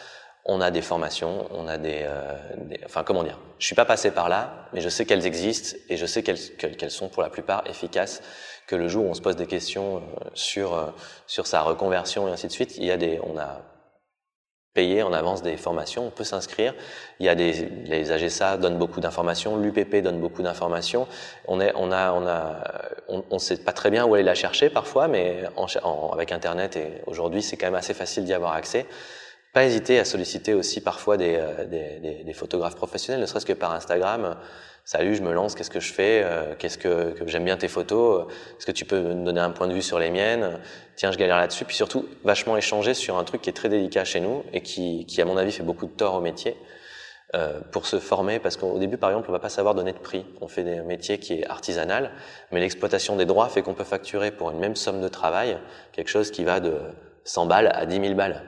on 0.45 0.59
a 0.59 0.71
des 0.71 0.81
formations, 0.81 1.47
on 1.51 1.67
a 1.67 1.77
des, 1.77 2.01
euh, 2.03 2.35
des, 2.57 2.79
enfin 2.85 3.03
comment 3.03 3.23
dire. 3.23 3.37
Je 3.59 3.65
suis 3.65 3.75
pas 3.75 3.85
passé 3.85 4.09
par 4.09 4.27
là, 4.27 4.67
mais 4.73 4.81
je 4.81 4.89
sais 4.89 5.05
qu'elles 5.05 5.27
existent 5.27 5.77
et 5.87 5.97
je 5.97 6.05
sais 6.05 6.23
qu'elles 6.23 6.39
qu'elles 6.57 6.91
sont 6.91 7.09
pour 7.09 7.21
la 7.21 7.29
plupart 7.29 7.63
efficaces. 7.67 8.21
Que 8.67 8.75
le 8.75 8.87
jour 8.87 9.05
où 9.05 9.09
on 9.09 9.13
se 9.13 9.21
pose 9.21 9.35
des 9.35 9.47
questions 9.47 9.97
euh, 9.97 10.29
sur 10.33 10.73
euh, 10.73 10.87
sur 11.27 11.45
sa 11.45 11.61
reconversion 11.61 12.27
et 12.27 12.31
ainsi 12.31 12.47
de 12.47 12.51
suite, 12.51 12.77
il 12.77 12.85
y 12.85 12.91
a 12.91 12.97
des, 12.97 13.19
on 13.23 13.37
a 13.37 13.61
payer 14.73 15.03
en 15.03 15.11
avance 15.11 15.41
des 15.41 15.57
formations, 15.57 16.07
on 16.07 16.09
peut 16.11 16.23
s'inscrire. 16.23 16.73
Il 17.19 17.25
y 17.25 17.29
a 17.29 17.35
des 17.35 17.51
les 17.85 18.11
AGSA 18.11 18.57
donnent 18.57 18.77
beaucoup 18.77 19.01
d'informations, 19.01 19.57
l'UPP 19.57 19.97
donne 19.97 20.19
beaucoup 20.19 20.43
d'informations. 20.43 21.07
On 21.47 21.59
est 21.59 21.73
on 21.75 21.91
a 21.91 22.13
on 22.13 22.25
a 22.25 22.63
on, 23.07 23.39
sait 23.39 23.57
pas 23.57 23.73
très 23.73 23.91
bien 23.91 24.05
où 24.05 24.13
aller 24.13 24.23
la 24.23 24.35
chercher 24.35 24.69
parfois, 24.69 25.07
mais 25.09 25.43
en, 25.57 25.65
en, 25.83 26.11
avec 26.13 26.31
internet 26.31 26.77
et 26.77 27.01
aujourd'hui 27.05 27.41
c'est 27.41 27.57
quand 27.57 27.67
même 27.67 27.75
assez 27.75 27.93
facile 27.93 28.23
d'y 28.23 28.33
avoir 28.33 28.53
accès. 28.53 28.85
Pas 29.53 29.65
hésiter 29.65 29.99
à 29.99 30.05
solliciter 30.05 30.53
aussi 30.53 30.81
parfois 30.81 31.17
des, 31.17 31.35
euh, 31.37 31.65
des, 31.65 32.33
photographes 32.33 32.75
professionnels, 32.75 33.21
ne 33.21 33.25
serait-ce 33.25 33.45
que 33.45 33.53
par 33.53 33.73
Instagram 33.73 34.37
salut, 34.85 35.15
je 35.15 35.21
me 35.21 35.31
lance, 35.31 35.55
qu'est-ce 35.55 35.69
que 35.69 35.79
je 35.79 35.93
fais 35.93 36.21
euh, 36.23 36.55
Qu'est-ce 36.57 36.77
que, 36.77 37.15
j'aime 37.25 37.45
bien 37.45 37.57
tes 37.57 37.67
photos 37.67 38.27
Est-ce 38.57 38.65
que 38.65 38.71
tu 38.71 38.85
peux 38.85 38.99
me 38.99 39.25
donner 39.25 39.41
un 39.41 39.51
point 39.51 39.67
de 39.67 39.73
vue 39.73 39.81
sur 39.81 39.99
les 39.99 40.09
miennes 40.09 40.59
Tiens, 40.95 41.11
je 41.11 41.17
galère 41.17 41.37
là-dessus. 41.37 41.65
Puis 41.65 41.75
surtout, 41.75 42.07
vachement 42.23 42.57
échanger 42.57 42.93
sur 42.93 43.17
un 43.17 43.23
truc 43.23 43.41
qui 43.41 43.49
est 43.49 43.53
très 43.53 43.69
délicat 43.69 44.03
chez 44.05 44.19
nous 44.19 44.43
et 44.53 44.61
qui, 44.61 45.05
qui 45.05 45.21
à 45.21 45.25
mon 45.25 45.37
avis, 45.37 45.51
fait 45.51 45.63
beaucoup 45.63 45.85
de 45.85 45.91
tort 45.91 46.15
au 46.15 46.21
métier. 46.21 46.57
Euh, 47.33 47.61
pour 47.71 47.85
se 47.85 47.97
former, 47.99 48.39
parce 48.39 48.57
qu'au 48.57 48.77
début, 48.77 48.97
par 48.97 49.09
exemple, 49.09 49.29
on 49.29 49.31
va 49.31 49.39
pas 49.39 49.47
savoir 49.47 49.73
donner 49.73 49.93
de 49.93 49.99
prix. 49.99 50.25
On 50.41 50.49
fait 50.49 50.65
des 50.65 50.81
métiers 50.81 51.17
qui 51.17 51.35
est 51.35 51.47
artisanal, 51.47 52.11
mais 52.51 52.59
l'exploitation 52.59 53.15
des 53.15 53.23
droits 53.23 53.47
fait 53.47 53.61
qu'on 53.61 53.73
peut 53.73 53.85
facturer 53.85 54.31
pour 54.31 54.51
une 54.51 54.59
même 54.59 54.75
somme 54.75 54.99
de 54.99 55.07
travail 55.07 55.57
quelque 55.93 56.09
chose 56.09 56.29
qui 56.29 56.43
va 56.43 56.59
de 56.59 56.73
100 57.23 57.45
balles 57.45 57.71
à 57.73 57.85
10 57.85 58.01
000 58.01 58.15
balles. 58.15 58.43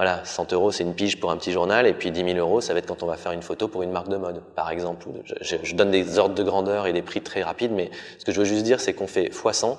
Voilà, 0.00 0.24
100 0.24 0.54
euros, 0.54 0.72
c'est 0.72 0.82
une 0.82 0.94
pige 0.94 1.20
pour 1.20 1.30
un 1.30 1.36
petit 1.36 1.52
journal, 1.52 1.86
et 1.86 1.92
puis 1.92 2.10
10 2.10 2.24
000 2.24 2.38
euros, 2.38 2.62
ça 2.62 2.72
va 2.72 2.78
être 2.78 2.86
quand 2.86 3.02
on 3.02 3.06
va 3.06 3.18
faire 3.18 3.32
une 3.32 3.42
photo 3.42 3.68
pour 3.68 3.82
une 3.82 3.90
marque 3.90 4.08
de 4.08 4.16
mode, 4.16 4.40
par 4.54 4.70
exemple. 4.70 5.06
Je, 5.42 5.74
donne 5.74 5.90
des 5.90 6.18
ordres 6.18 6.34
de 6.34 6.42
grandeur 6.42 6.86
et 6.86 6.94
des 6.94 7.02
prix 7.02 7.20
très 7.20 7.42
rapides, 7.42 7.72
mais 7.72 7.90
ce 8.16 8.24
que 8.24 8.32
je 8.32 8.38
veux 8.38 8.46
juste 8.46 8.62
dire, 8.62 8.80
c'est 8.80 8.94
qu'on 8.94 9.06
fait 9.06 9.28
x100 9.28 9.76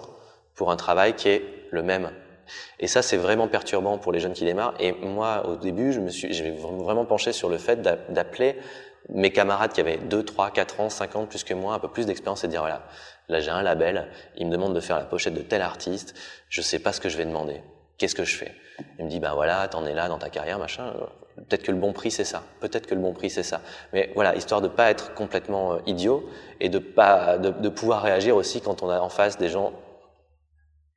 pour 0.53 0.69
un 0.69 0.75
travail 0.75 1.15
qui 1.15 1.29
est 1.29 1.41
le 1.71 1.81
même. 1.81 2.11
Et 2.79 2.85
ça, 2.85 3.01
c'est 3.01 3.17
vraiment 3.17 3.47
perturbant 3.47 3.97
pour 3.97 4.11
les 4.11 4.19
jeunes 4.19 4.33
qui 4.33 4.45
démarrent. 4.45 4.75
Et 4.79 4.91
moi, 4.91 5.47
au 5.47 5.55
début, 5.55 5.91
je 5.91 5.99
me 5.99 6.09
suis, 6.09 6.31
j'ai 6.31 6.51
vraiment 6.51 7.05
penché 7.05 7.31
sur 7.31 7.49
le 7.49 7.57
fait 7.57 7.81
d'appeler 7.81 8.57
mes 9.09 9.31
camarades 9.31 9.73
qui 9.73 9.81
avaient 9.81 9.97
2, 9.97 10.23
3, 10.23 10.51
4 10.51 10.81
ans, 10.81 10.89
5 10.91 11.15
ans 11.15 11.25
plus 11.25 11.43
que 11.43 11.55
moi, 11.55 11.73
un 11.73 11.79
peu 11.79 11.87
plus 11.87 12.05
d'expérience 12.05 12.43
et 12.43 12.47
de 12.47 12.51
dire 12.51 12.61
voilà, 12.61 12.83
là 13.27 13.39
j'ai 13.39 13.49
un 13.49 13.63
label, 13.63 14.07
il 14.37 14.45
me 14.45 14.51
demande 14.51 14.75
de 14.75 14.81
faire 14.81 14.99
la 14.99 15.05
pochette 15.05 15.33
de 15.33 15.41
tel 15.41 15.63
artiste, 15.63 16.13
je 16.47 16.61
sais 16.61 16.77
pas 16.77 16.93
ce 16.93 17.01
que 17.01 17.09
je 17.09 17.17
vais 17.17 17.25
demander 17.25 17.63
qu'est-ce 17.97 18.15
que 18.15 18.23
je 18.23 18.35
fais? 18.35 18.53
Il 18.99 19.05
me 19.05 19.09
dit, 19.09 19.19
ben 19.19 19.33
voilà, 19.33 19.67
t'en 19.67 19.85
es 19.85 19.93
là 19.93 20.07
dans 20.07 20.17
ta 20.17 20.29
carrière, 20.29 20.59
machin. 20.59 20.93
Peut-être 21.35 21.63
que 21.63 21.71
le 21.71 21.77
bon 21.77 21.93
prix 21.93 22.11
c'est 22.11 22.25
ça. 22.25 22.43
Peut-être 22.59 22.87
que 22.87 22.95
le 22.95 23.01
bon 23.01 23.13
prix 23.13 23.29
c'est 23.29 23.43
ça. 23.43 23.61
Mais 23.93 24.11
voilà, 24.15 24.35
histoire 24.35 24.61
de 24.61 24.67
pas 24.67 24.89
être 24.89 25.13
complètement 25.13 25.73
euh, 25.73 25.79
idiot 25.85 26.29
et 26.59 26.69
de 26.69 26.79
pas 26.79 27.37
de, 27.37 27.69
pouvoir 27.69 28.01
réagir 28.01 28.35
aussi 28.35 28.61
quand 28.61 28.83
on 28.83 28.89
a 28.89 28.99
en 28.99 29.09
face 29.09 29.37
des 29.37 29.49
gens 29.49 29.73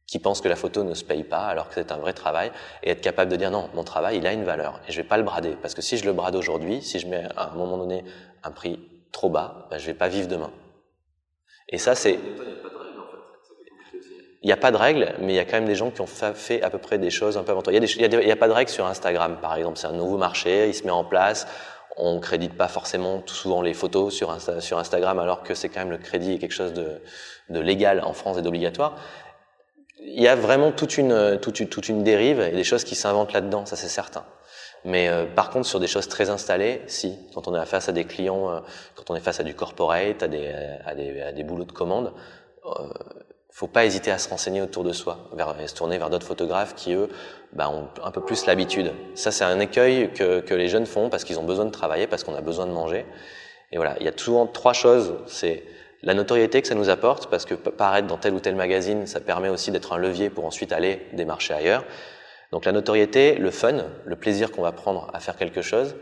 qui 0.07 0.19
pensent 0.19 0.41
que 0.41 0.49
la 0.49 0.57
photo 0.57 0.85
ne 0.85 0.93
se 0.95 1.05
paye 1.05 1.25
pas 1.25 1.47
alors 1.47 1.69
que 1.69 1.75
c'est 1.75 1.91
un 1.91 1.97
vrai 1.97 2.13
travail 2.13 2.53
et 2.83 2.91
être 2.91 3.01
capable 3.01 3.31
de 3.31 3.37
dire 3.37 3.51
non, 3.51 3.71
mon 3.75 3.85
travail 3.85 4.19
il 4.19 4.27
a 4.27 4.33
une 4.33 4.45
valeur 4.45 4.81
et 4.87 4.93
je 4.93 5.01
vais 5.01 5.09
pas 5.09 5.17
le 5.17 5.23
brader 5.23 5.57
parce 5.63 5.73
que 5.75 5.81
si 5.81 5.97
je 5.97 6.05
le 6.05 6.13
brade 6.13 6.37
aujourd'hui, 6.37 6.83
si 6.83 6.99
je 6.99 7.07
mets 7.07 7.27
à 7.37 7.53
un 7.53 7.55
moment 7.55 7.79
donné 7.79 8.05
un 8.43 8.51
prix 8.51 8.79
trop 9.13 9.31
bas, 9.31 9.67
ben, 9.71 9.79
je 9.79 9.87
vais 9.87 9.95
pas 9.95 10.09
vivre 10.09 10.29
demain. 10.29 10.51
Et 11.69 11.79
ça 11.79 11.95
c'est 11.95 12.19
il 14.45 14.49
n'y 14.49 14.53
a 14.53 14.59
pas 14.59 14.71
de 14.71 14.77
règles, 14.77 15.15
mais 15.21 15.33
il 15.33 15.37
y 15.37 15.39
a 15.39 15.47
quand 15.47 15.57
même 15.57 15.65
des 15.65 15.75
gens 15.75 15.91
qui 15.91 16.03
ont 16.03 16.07
fait 16.07 16.63
à 16.63 16.69
peu 16.69 16.77
près 16.77 16.99
des 16.99 17.09
choses 17.09 17.39
un 17.39 17.45
peu 17.45 17.53
avant 17.53 17.63
toi. 17.63 17.73
Il 17.73 17.81
n'y 17.81 18.31
a, 18.31 18.37
pas 18.37 18.47
de 18.47 18.53
règles 18.53 18.71
sur 18.71 18.85
Instagram, 18.85 19.39
par 19.41 19.57
exemple. 19.57 19.79
C'est 19.79 19.87
un 19.87 19.93
nouveau 19.93 20.19
marché, 20.19 20.69
il 20.69 20.75
se 20.75 20.85
met 20.85 20.91
en 20.91 21.03
place. 21.03 21.47
On 21.97 22.21
crédite 22.21 22.55
pas 22.55 22.69
forcément 22.69 23.21
tout 23.21 23.35
souvent 23.35 23.63
les 23.63 23.73
photos 23.73 24.13
sur, 24.13 24.31
Insta, 24.31 24.61
sur 24.61 24.79
Instagram, 24.79 25.19
alors 25.19 25.45
que 25.45 25.55
c'est 25.55 25.71
quand 25.71 25.81
même 25.81 25.91
le 25.91 25.97
crédit 25.97 26.35
est 26.35 26.39
quelque 26.39 26.53
chose 26.53 26.75
de, 26.75 27.01
légal 27.49 28.03
en 28.05 28.13
France 28.13 28.37
et 28.37 28.43
d'obligatoire. 28.43 28.97
Il 30.01 30.23
y 30.23 30.29
a 30.29 30.37
vraiment 30.37 30.73
toute 30.73 30.99
une, 30.99 31.39
toute, 31.41 31.71
toute 31.71 31.89
une 31.89 32.05
dérive 32.05 32.41
et 32.41 32.51
des 32.51 32.65
choses 32.65 32.85
qui 32.85 32.97
s'inventent 32.97 33.33
là-dedans, 33.33 33.65
ça 33.65 33.77
c'est 33.77 33.89
certain. 33.89 34.27
Mais 34.85 35.09
euh, 35.09 35.25
par 35.25 35.49
contre, 35.49 35.67
sur 35.67 35.81
des 35.81 35.87
choses 35.87 36.09
très 36.09 36.29
installées, 36.29 36.83
si. 36.87 37.19
Quand 37.33 37.49
on 37.49 37.59
est 37.59 37.65
face 37.65 37.89
à 37.89 37.93
des 37.93 38.05
clients, 38.05 38.51
euh, 38.51 38.61
quand 38.95 39.09
on 39.09 39.17
est 39.17 39.21
face 39.21 39.41
à 39.41 39.43
du 39.43 39.55
corporate, 39.55 40.23
à 40.23 40.29
des, 40.29 40.53
à 40.85 40.95
des, 40.95 41.23
à 41.23 41.33
des 41.33 41.45
boulots 41.45 41.65
de 41.65 41.73
commande, 41.73 42.13
euh, 42.67 42.89
faut 43.55 43.69
pas 43.69 43.85
hésiter 43.85 44.11
à 44.11 44.19
se 44.19 44.29
renseigner 44.29 44.61
autour 44.61 44.83
de 44.83 44.93
soi, 44.93 45.29
vers, 45.33 45.55
et 45.61 45.69
se 45.69 45.77
tourner 45.77 45.97
vers 45.97 46.11
d'autres 46.11 46.27
photographes 46.27 46.75
qui, 46.75 46.93
eux, 46.93 47.09
bah, 47.53 47.71
ont 47.71 47.89
un 48.03 48.11
peu 48.11 48.21
plus 48.21 48.47
l'habitude. 48.47 48.93
Ça, 49.15 49.31
c'est 49.31 49.45
un 49.45 49.61
écueil 49.61 50.13
que, 50.13 50.41
que 50.41 50.55
les 50.55 50.67
jeunes 50.67 50.87
font 50.87 51.09
parce 51.09 51.23
qu'ils 51.23 51.39
ont 51.39 51.45
besoin 51.45 51.65
de 51.65 51.71
travailler, 51.71 52.09
parce 52.09 52.25
qu'on 52.25 52.35
a 52.35 52.41
besoin 52.41 52.67
de 52.67 52.73
manger. 52.73 53.07
Et 53.71 53.77
voilà, 53.77 53.95
il 54.01 54.07
y 54.07 54.09
a 54.09 54.13
souvent 54.17 54.49
trois 54.49 54.73
choses. 54.73 55.15
C'est 55.29 55.63
la 56.03 56.15
notoriété 56.15 56.63
que 56.63 56.67
ça 56.67 56.75
nous 56.75 56.89
apporte, 56.89 57.31
parce 57.31 57.45
que 57.45 57.55
paraître 57.55 58.09
dans 58.09 58.17
tel 58.17 58.35
ou 58.35 58.41
tel 58.41 58.57
magazine, 58.57 59.07
ça 59.07 59.21
permet 59.21 59.51
aussi 59.51 59.71
d'être 59.71 59.93
un 59.93 59.99
levier 59.99 60.31
pour 60.31 60.45
ensuite 60.47 60.73
aller 60.73 61.07
démarcher 61.13 61.55
ailleurs. 61.55 61.85
Donc 62.51 62.65
la 62.65 62.73
notoriété, 62.73 63.37
le 63.37 63.53
fun, 63.53 63.85
le 64.05 64.17
plaisir 64.17 64.51
qu'on 64.51 64.63
va 64.63 64.73
prendre 64.73 65.13
à 65.15 65.21
faire 65.21 65.37
quelque 65.37 65.63
chose, 65.63 65.95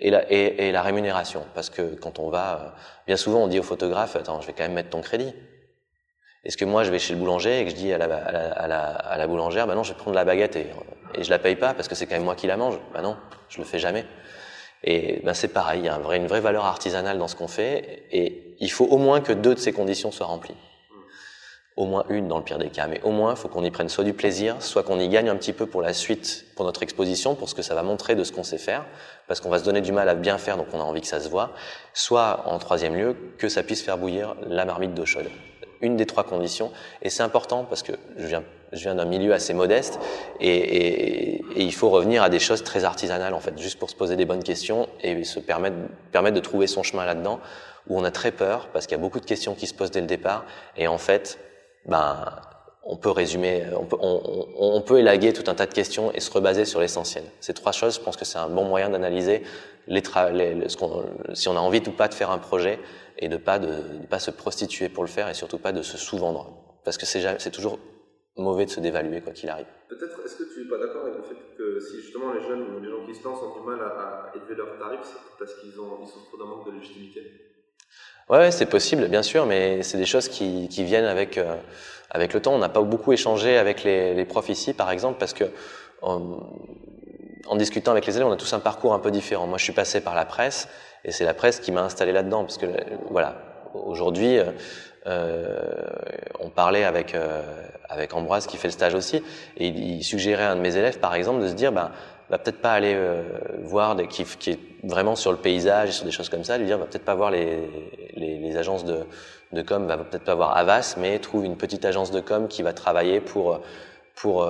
et 0.00 0.10
la, 0.10 0.30
et, 0.30 0.68
et 0.68 0.72
la 0.72 0.82
rémunération. 0.82 1.46
Parce 1.54 1.70
que 1.70 1.94
quand 1.94 2.18
on 2.18 2.28
va, 2.28 2.54
euh, 2.54 2.80
bien 3.06 3.16
souvent 3.16 3.42
on 3.42 3.48
dit 3.48 3.58
au 3.58 3.62
photographe, 3.62 4.16
attends, 4.16 4.42
je 4.42 4.46
vais 4.46 4.52
quand 4.52 4.64
même 4.64 4.74
mettre 4.74 4.90
ton 4.90 5.00
crédit. 5.00 5.32
Est-ce 6.44 6.56
que 6.56 6.64
moi 6.64 6.84
je 6.84 6.90
vais 6.90 6.98
chez 6.98 7.12
le 7.12 7.18
boulanger 7.18 7.60
et 7.60 7.64
que 7.64 7.70
je 7.70 7.76
dis 7.76 7.92
à 7.92 7.98
la, 7.98 8.04
à 8.04 8.66
la, 8.66 8.80
à 8.84 9.18
la, 9.18 9.26
boulangère, 9.26 9.66
bah 9.66 9.74
non, 9.74 9.82
je 9.82 9.92
vais 9.92 9.98
prendre 9.98 10.14
la 10.14 10.24
baguette 10.24 10.56
et, 10.56 10.66
je 11.20 11.28
la 11.28 11.38
paye 11.38 11.56
pas 11.56 11.74
parce 11.74 11.88
que 11.88 11.94
c'est 11.94 12.06
quand 12.06 12.14
même 12.14 12.24
moi 12.24 12.36
qui 12.36 12.46
la 12.46 12.56
mange 12.56 12.78
Bah 12.94 13.02
non, 13.02 13.16
je 13.48 13.58
le 13.58 13.64
fais 13.64 13.78
jamais. 13.78 14.06
Et 14.82 15.20
ben 15.24 15.34
c'est 15.34 15.48
pareil, 15.48 15.80
il 15.80 15.86
y 15.86 15.88
a 15.88 15.96
une 16.16 16.26
vraie 16.26 16.40
valeur 16.40 16.64
artisanale 16.64 17.18
dans 17.18 17.28
ce 17.28 17.36
qu'on 17.36 17.48
fait, 17.48 18.04
et 18.10 18.54
il 18.60 18.70
faut 18.70 18.86
au 18.86 18.96
moins 18.96 19.20
que 19.20 19.32
deux 19.32 19.54
de 19.54 19.58
ces 19.58 19.72
conditions 19.72 20.10
soient 20.10 20.26
remplies. 20.26 20.56
Au 21.76 21.84
moins 21.84 22.04
une 22.08 22.28
dans 22.28 22.38
le 22.38 22.44
pire 22.44 22.58
des 22.58 22.70
cas, 22.70 22.86
mais 22.86 23.00
au 23.02 23.10
moins 23.10 23.32
il 23.32 23.36
faut 23.36 23.48
qu'on 23.48 23.64
y 23.64 23.70
prenne 23.70 23.90
soit 23.90 24.04
du 24.04 24.14
plaisir, 24.14 24.56
soit 24.60 24.82
qu'on 24.82 24.98
y 24.98 25.08
gagne 25.08 25.28
un 25.28 25.36
petit 25.36 25.52
peu 25.52 25.66
pour 25.66 25.82
la 25.82 25.92
suite, 25.92 26.46
pour 26.56 26.64
notre 26.64 26.82
exposition, 26.82 27.34
pour 27.34 27.50
ce 27.50 27.54
que 27.54 27.62
ça 27.62 27.74
va 27.74 27.82
montrer 27.82 28.14
de 28.14 28.24
ce 28.24 28.32
qu'on 28.32 28.42
sait 28.42 28.58
faire, 28.58 28.86
parce 29.28 29.40
qu'on 29.40 29.50
va 29.50 29.58
se 29.58 29.64
donner 29.64 29.82
du 29.82 29.92
mal 29.92 30.08
à 30.08 30.14
bien 30.14 30.38
faire, 30.38 30.56
donc 30.56 30.68
on 30.72 30.80
a 30.80 30.84
envie 30.84 31.02
que 31.02 31.06
ça 31.06 31.20
se 31.20 31.28
voit, 31.28 31.52
soit 31.92 32.44
en 32.46 32.58
troisième 32.58 32.94
lieu, 32.94 33.16
que 33.36 33.50
ça 33.50 33.62
puisse 33.62 33.82
faire 33.82 33.98
bouillir 33.98 34.34
la 34.46 34.64
marmite 34.64 34.94
d'eau 34.94 35.04
chaude. 35.04 35.28
Une 35.80 35.96
des 35.96 36.06
trois 36.06 36.24
conditions, 36.24 36.70
et 37.02 37.10
c'est 37.10 37.22
important 37.22 37.64
parce 37.64 37.82
que 37.82 37.92
je 38.16 38.26
viens 38.26 38.42
je 38.72 38.82
viens 38.82 38.94
d'un 38.94 39.04
milieu 39.04 39.32
assez 39.32 39.52
modeste 39.52 39.98
et, 40.38 40.48
et, 40.48 41.34
et, 41.56 41.62
il 41.62 41.74
faut 41.74 41.90
revenir 41.90 42.22
à 42.22 42.28
des 42.28 42.38
choses 42.38 42.62
très 42.62 42.84
artisanales 42.84 43.34
en 43.34 43.40
fait, 43.40 43.58
juste 43.58 43.80
pour 43.80 43.90
se 43.90 43.96
poser 43.96 44.14
des 44.14 44.26
bonnes 44.26 44.44
questions 44.44 44.88
et 45.00 45.24
se 45.24 45.40
permettre, 45.40 45.74
permettre 46.12 46.36
de 46.36 46.40
trouver 46.40 46.68
son 46.68 46.84
chemin 46.84 47.04
là-dedans 47.04 47.40
où 47.88 47.98
on 47.98 48.04
a 48.04 48.10
très 48.10 48.30
peur 48.30 48.68
parce 48.72 48.86
qu'il 48.86 48.96
y 48.96 49.00
a 49.00 49.02
beaucoup 49.02 49.20
de 49.20 49.26
questions 49.26 49.54
qui 49.54 49.66
se 49.66 49.74
posent 49.74 49.90
dès 49.90 50.00
le 50.00 50.06
départ. 50.06 50.44
Et 50.76 50.86
en 50.86 50.98
fait, 50.98 51.38
ben, 51.86 52.40
on 52.82 52.96
peut 52.96 53.10
résumer, 53.10 53.64
on 53.78 53.84
peut, 53.84 53.96
on, 54.00 54.80
peut 54.80 54.98
élaguer 54.98 55.32
tout 55.32 55.48
un 55.50 55.54
tas 55.54 55.66
de 55.66 55.74
questions 55.74 56.12
et 56.12 56.20
se 56.20 56.30
rebaser 56.30 56.64
sur 56.64 56.80
l'essentiel. 56.80 57.24
Ces 57.40 57.52
trois 57.52 57.72
choses, 57.72 57.96
je 57.96 58.00
pense 58.00 58.16
que 58.16 58.24
c'est 58.24 58.38
un 58.38 58.48
bon 58.48 58.64
moyen 58.64 58.88
d'analyser 58.88 59.42
si 59.88 61.48
on 61.48 61.56
a 61.56 61.60
envie 61.60 61.82
ou 61.86 61.90
pas 61.90 62.08
de 62.08 62.14
faire 62.14 62.30
un 62.30 62.38
projet 62.38 62.78
et 63.18 63.28
de 63.28 63.36
pas 63.36 63.60
pas 64.08 64.18
se 64.18 64.30
prostituer 64.30 64.88
pour 64.88 65.04
le 65.04 65.08
faire 65.08 65.28
et 65.28 65.34
surtout 65.34 65.58
pas 65.58 65.72
de 65.72 65.82
se 65.82 65.98
sous-vendre 65.98 66.50
parce 66.84 66.96
que 66.96 67.06
c'est, 67.06 67.50
toujours 67.50 67.78
mauvais 68.36 68.64
de 68.64 68.70
se 68.70 68.80
dévaluer 68.80 69.20
quoi 69.20 69.32
qu'il 69.32 69.50
arrive. 69.50 69.66
Peut-être, 69.88 70.20
est-ce 70.24 70.36
que 70.36 70.54
tu 70.54 70.62
n'es 70.62 70.68
pas 70.68 70.78
d'accord 70.78 71.02
avec 71.02 71.16
le 71.16 71.22
fait 71.22 71.36
que 71.58 71.80
si 71.80 72.00
justement 72.00 72.32
les 72.32 72.40
jeunes 72.40 72.62
ou 72.62 72.80
les 72.80 72.88
gens 72.88 73.04
qui 73.06 73.14
se 73.14 73.24
lancent 73.24 73.42
ont 73.42 73.60
du 73.60 73.66
mal 73.66 73.80
à, 73.80 74.30
à 74.30 74.32
élever 74.34 74.54
leurs 74.54 74.78
tarifs, 74.78 75.00
c'est 75.02 75.38
parce 75.38 75.54
qu'ils 75.60 75.70
ils 75.70 75.76
trop 75.76 76.38
d'un 76.38 76.46
manque 76.46 76.66
de 76.66 76.72
légitimité? 76.72 77.49
Ouais, 78.30 78.52
c'est 78.52 78.66
possible, 78.66 79.08
bien 79.08 79.24
sûr, 79.24 79.44
mais 79.44 79.82
c'est 79.82 79.98
des 79.98 80.06
choses 80.06 80.28
qui, 80.28 80.68
qui 80.68 80.84
viennent 80.84 81.04
avec, 81.04 81.36
euh, 81.36 81.56
avec 82.10 82.32
le 82.32 82.40
temps. 82.40 82.54
On 82.54 82.58
n'a 82.58 82.68
pas 82.68 82.80
beaucoup 82.80 83.12
échangé 83.12 83.58
avec 83.58 83.82
les, 83.82 84.14
les, 84.14 84.24
profs 84.24 84.50
ici, 84.50 84.72
par 84.72 84.92
exemple, 84.92 85.18
parce 85.18 85.32
que 85.32 85.46
en, 86.00 86.38
en, 87.48 87.56
discutant 87.56 87.90
avec 87.90 88.06
les 88.06 88.14
élèves, 88.14 88.28
on 88.28 88.32
a 88.32 88.36
tous 88.36 88.52
un 88.52 88.60
parcours 88.60 88.94
un 88.94 89.00
peu 89.00 89.10
différent. 89.10 89.48
Moi, 89.48 89.58
je 89.58 89.64
suis 89.64 89.72
passé 89.72 90.00
par 90.00 90.14
la 90.14 90.24
presse, 90.26 90.68
et 91.04 91.10
c'est 91.10 91.24
la 91.24 91.34
presse 91.34 91.58
qui 91.58 91.72
m'a 91.72 91.82
installé 91.82 92.12
là-dedans, 92.12 92.44
parce 92.44 92.56
que 92.56 92.66
voilà, 93.10 93.34
aujourd'hui, 93.74 94.38
euh, 95.08 95.72
on 96.38 96.50
parlait 96.50 96.84
avec 96.84 97.16
euh, 97.16 97.42
avec 97.88 98.14
Ambroise 98.14 98.46
qui 98.46 98.58
fait 98.58 98.68
le 98.68 98.72
stage 98.72 98.94
aussi, 98.94 99.24
et 99.56 99.66
il, 99.66 99.96
il, 99.96 100.04
suggérait 100.04 100.44
à 100.44 100.52
un 100.52 100.56
de 100.56 100.60
mes 100.60 100.76
élèves, 100.76 101.00
par 101.00 101.16
exemple, 101.16 101.42
de 101.42 101.48
se 101.48 101.54
dire, 101.54 101.72
ben, 101.72 101.90
va 102.30 102.38
peut-être 102.38 102.60
pas 102.60 102.72
aller 102.72 102.94
euh, 102.94 103.22
voir 103.62 103.96
des, 103.96 104.06
qui, 104.06 104.24
qui, 104.24 104.50
est 104.50 104.58
vraiment 104.84 105.16
sur 105.16 105.32
le 105.32 105.38
paysage 105.38 105.92
sur 105.92 106.04
des 106.04 106.10
choses 106.10 106.28
comme 106.28 106.44
ça, 106.44 106.56
lui 106.58 106.66
dire, 106.66 106.78
va 106.78 106.86
peut-être 106.86 107.04
pas 107.04 107.14
voir 107.14 107.30
les, 107.30 107.68
les, 108.14 108.38
les, 108.38 108.56
agences 108.56 108.84
de, 108.84 109.00
de 109.52 109.62
com, 109.62 109.86
va 109.86 109.98
peut-être 109.98 110.24
pas 110.24 110.34
voir 110.34 110.56
Avas, 110.56 110.96
mais 110.98 111.18
trouve 111.18 111.44
une 111.44 111.56
petite 111.56 111.84
agence 111.84 112.10
de 112.10 112.20
com 112.20 112.48
qui 112.48 112.62
va 112.62 112.72
travailler 112.72 113.20
pour 113.20 113.60
pour 114.14 114.46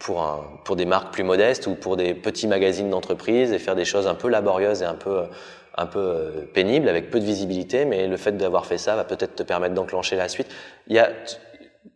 pour 0.00 0.22
un, 0.22 0.44
pour 0.64 0.76
des 0.76 0.84
marques 0.84 1.12
plus 1.12 1.22
modestes 1.22 1.66
ou 1.66 1.74
pour 1.74 1.96
des 1.96 2.12
petits 2.14 2.48
magazines 2.48 2.90
d'entreprise 2.90 3.52
et 3.52 3.58
faire 3.58 3.76
des 3.76 3.84
choses 3.84 4.06
un 4.06 4.14
peu 4.14 4.28
laborieuses 4.28 4.82
et 4.82 4.86
un 4.86 4.94
peu 4.94 5.24
un 5.76 5.86
peu 5.86 6.48
pénible, 6.52 6.88
avec 6.88 7.10
peu 7.10 7.18
de 7.18 7.24
visibilité, 7.24 7.84
mais 7.84 8.06
le 8.06 8.16
fait 8.16 8.32
d'avoir 8.32 8.66
fait 8.66 8.78
ça 8.78 8.96
va 8.96 9.04
peut-être 9.04 9.36
te 9.36 9.42
permettre 9.42 9.74
d'enclencher 9.74 10.16
la 10.16 10.28
suite. 10.28 10.48
Il 10.88 10.96
y 10.96 10.98
a, 10.98 11.10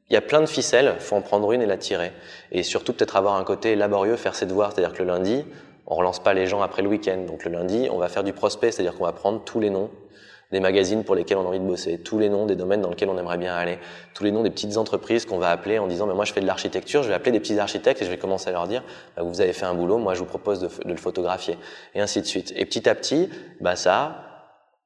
il 0.08 0.14
y 0.14 0.16
a 0.16 0.20
plein 0.20 0.40
de 0.40 0.46
ficelles, 0.46 0.96
faut 0.98 1.16
en 1.16 1.20
prendre 1.20 1.50
une 1.52 1.62
et 1.62 1.66
la 1.66 1.76
tirer. 1.76 2.12
Et 2.52 2.62
surtout 2.62 2.92
peut-être 2.92 3.16
avoir 3.16 3.34
un 3.34 3.44
côté 3.44 3.74
laborieux, 3.74 4.16
faire 4.16 4.34
ses 4.34 4.46
devoirs, 4.46 4.72
c'est-à-dire 4.72 4.92
que 4.92 5.02
le 5.02 5.08
lundi, 5.08 5.44
on 5.86 5.94
relance 5.94 6.20
pas 6.20 6.34
les 6.34 6.46
gens 6.46 6.62
après 6.62 6.82
le 6.82 6.88
week-end. 6.88 7.18
Donc 7.26 7.44
le 7.44 7.50
lundi, 7.50 7.88
on 7.90 7.98
va 7.98 8.08
faire 8.08 8.24
du 8.24 8.32
prospect, 8.32 8.72
c'est-à-dire 8.72 8.96
qu'on 8.96 9.04
va 9.04 9.12
prendre 9.12 9.42
tous 9.44 9.60
les 9.60 9.70
noms 9.70 9.90
des 10.52 10.60
magazines 10.60 11.02
pour 11.02 11.16
lesquels 11.16 11.38
on 11.38 11.44
a 11.44 11.48
envie 11.48 11.58
de 11.58 11.64
bosser, 11.64 11.98
tous 11.98 12.18
les 12.18 12.28
noms 12.28 12.46
des 12.46 12.54
domaines 12.54 12.80
dans 12.80 12.90
lesquels 12.90 13.08
on 13.08 13.18
aimerait 13.18 13.38
bien 13.38 13.54
aller, 13.54 13.78
tous 14.14 14.22
les 14.22 14.30
noms 14.30 14.44
des 14.44 14.50
petites 14.50 14.76
entreprises 14.76 15.26
qu'on 15.26 15.38
va 15.38 15.50
appeler 15.50 15.78
en 15.80 15.88
disant 15.88 16.06
mais 16.06 16.14
moi 16.14 16.24
je 16.24 16.32
fais 16.32 16.40
de 16.40 16.46
l'architecture, 16.46 17.02
je 17.02 17.08
vais 17.08 17.14
appeler 17.14 17.32
des 17.32 17.40
petits 17.40 17.58
architectes 17.58 18.00
et 18.00 18.04
je 18.04 18.10
vais 18.10 18.16
commencer 18.16 18.48
à 18.48 18.52
leur 18.52 18.68
dire 18.68 18.84
bah, 19.16 19.24
vous 19.24 19.40
avez 19.40 19.52
fait 19.52 19.66
un 19.66 19.74
boulot, 19.74 19.98
moi 19.98 20.14
je 20.14 20.20
vous 20.20 20.26
propose 20.26 20.60
de, 20.60 20.68
le 20.84 20.96
photographier 20.96 21.58
et 21.94 22.00
ainsi 22.00 22.20
de 22.20 22.26
suite. 22.26 22.52
Et 22.54 22.64
petit 22.64 22.88
à 22.88 22.94
petit, 22.94 23.28
bah 23.60 23.74
ça, 23.74 24.35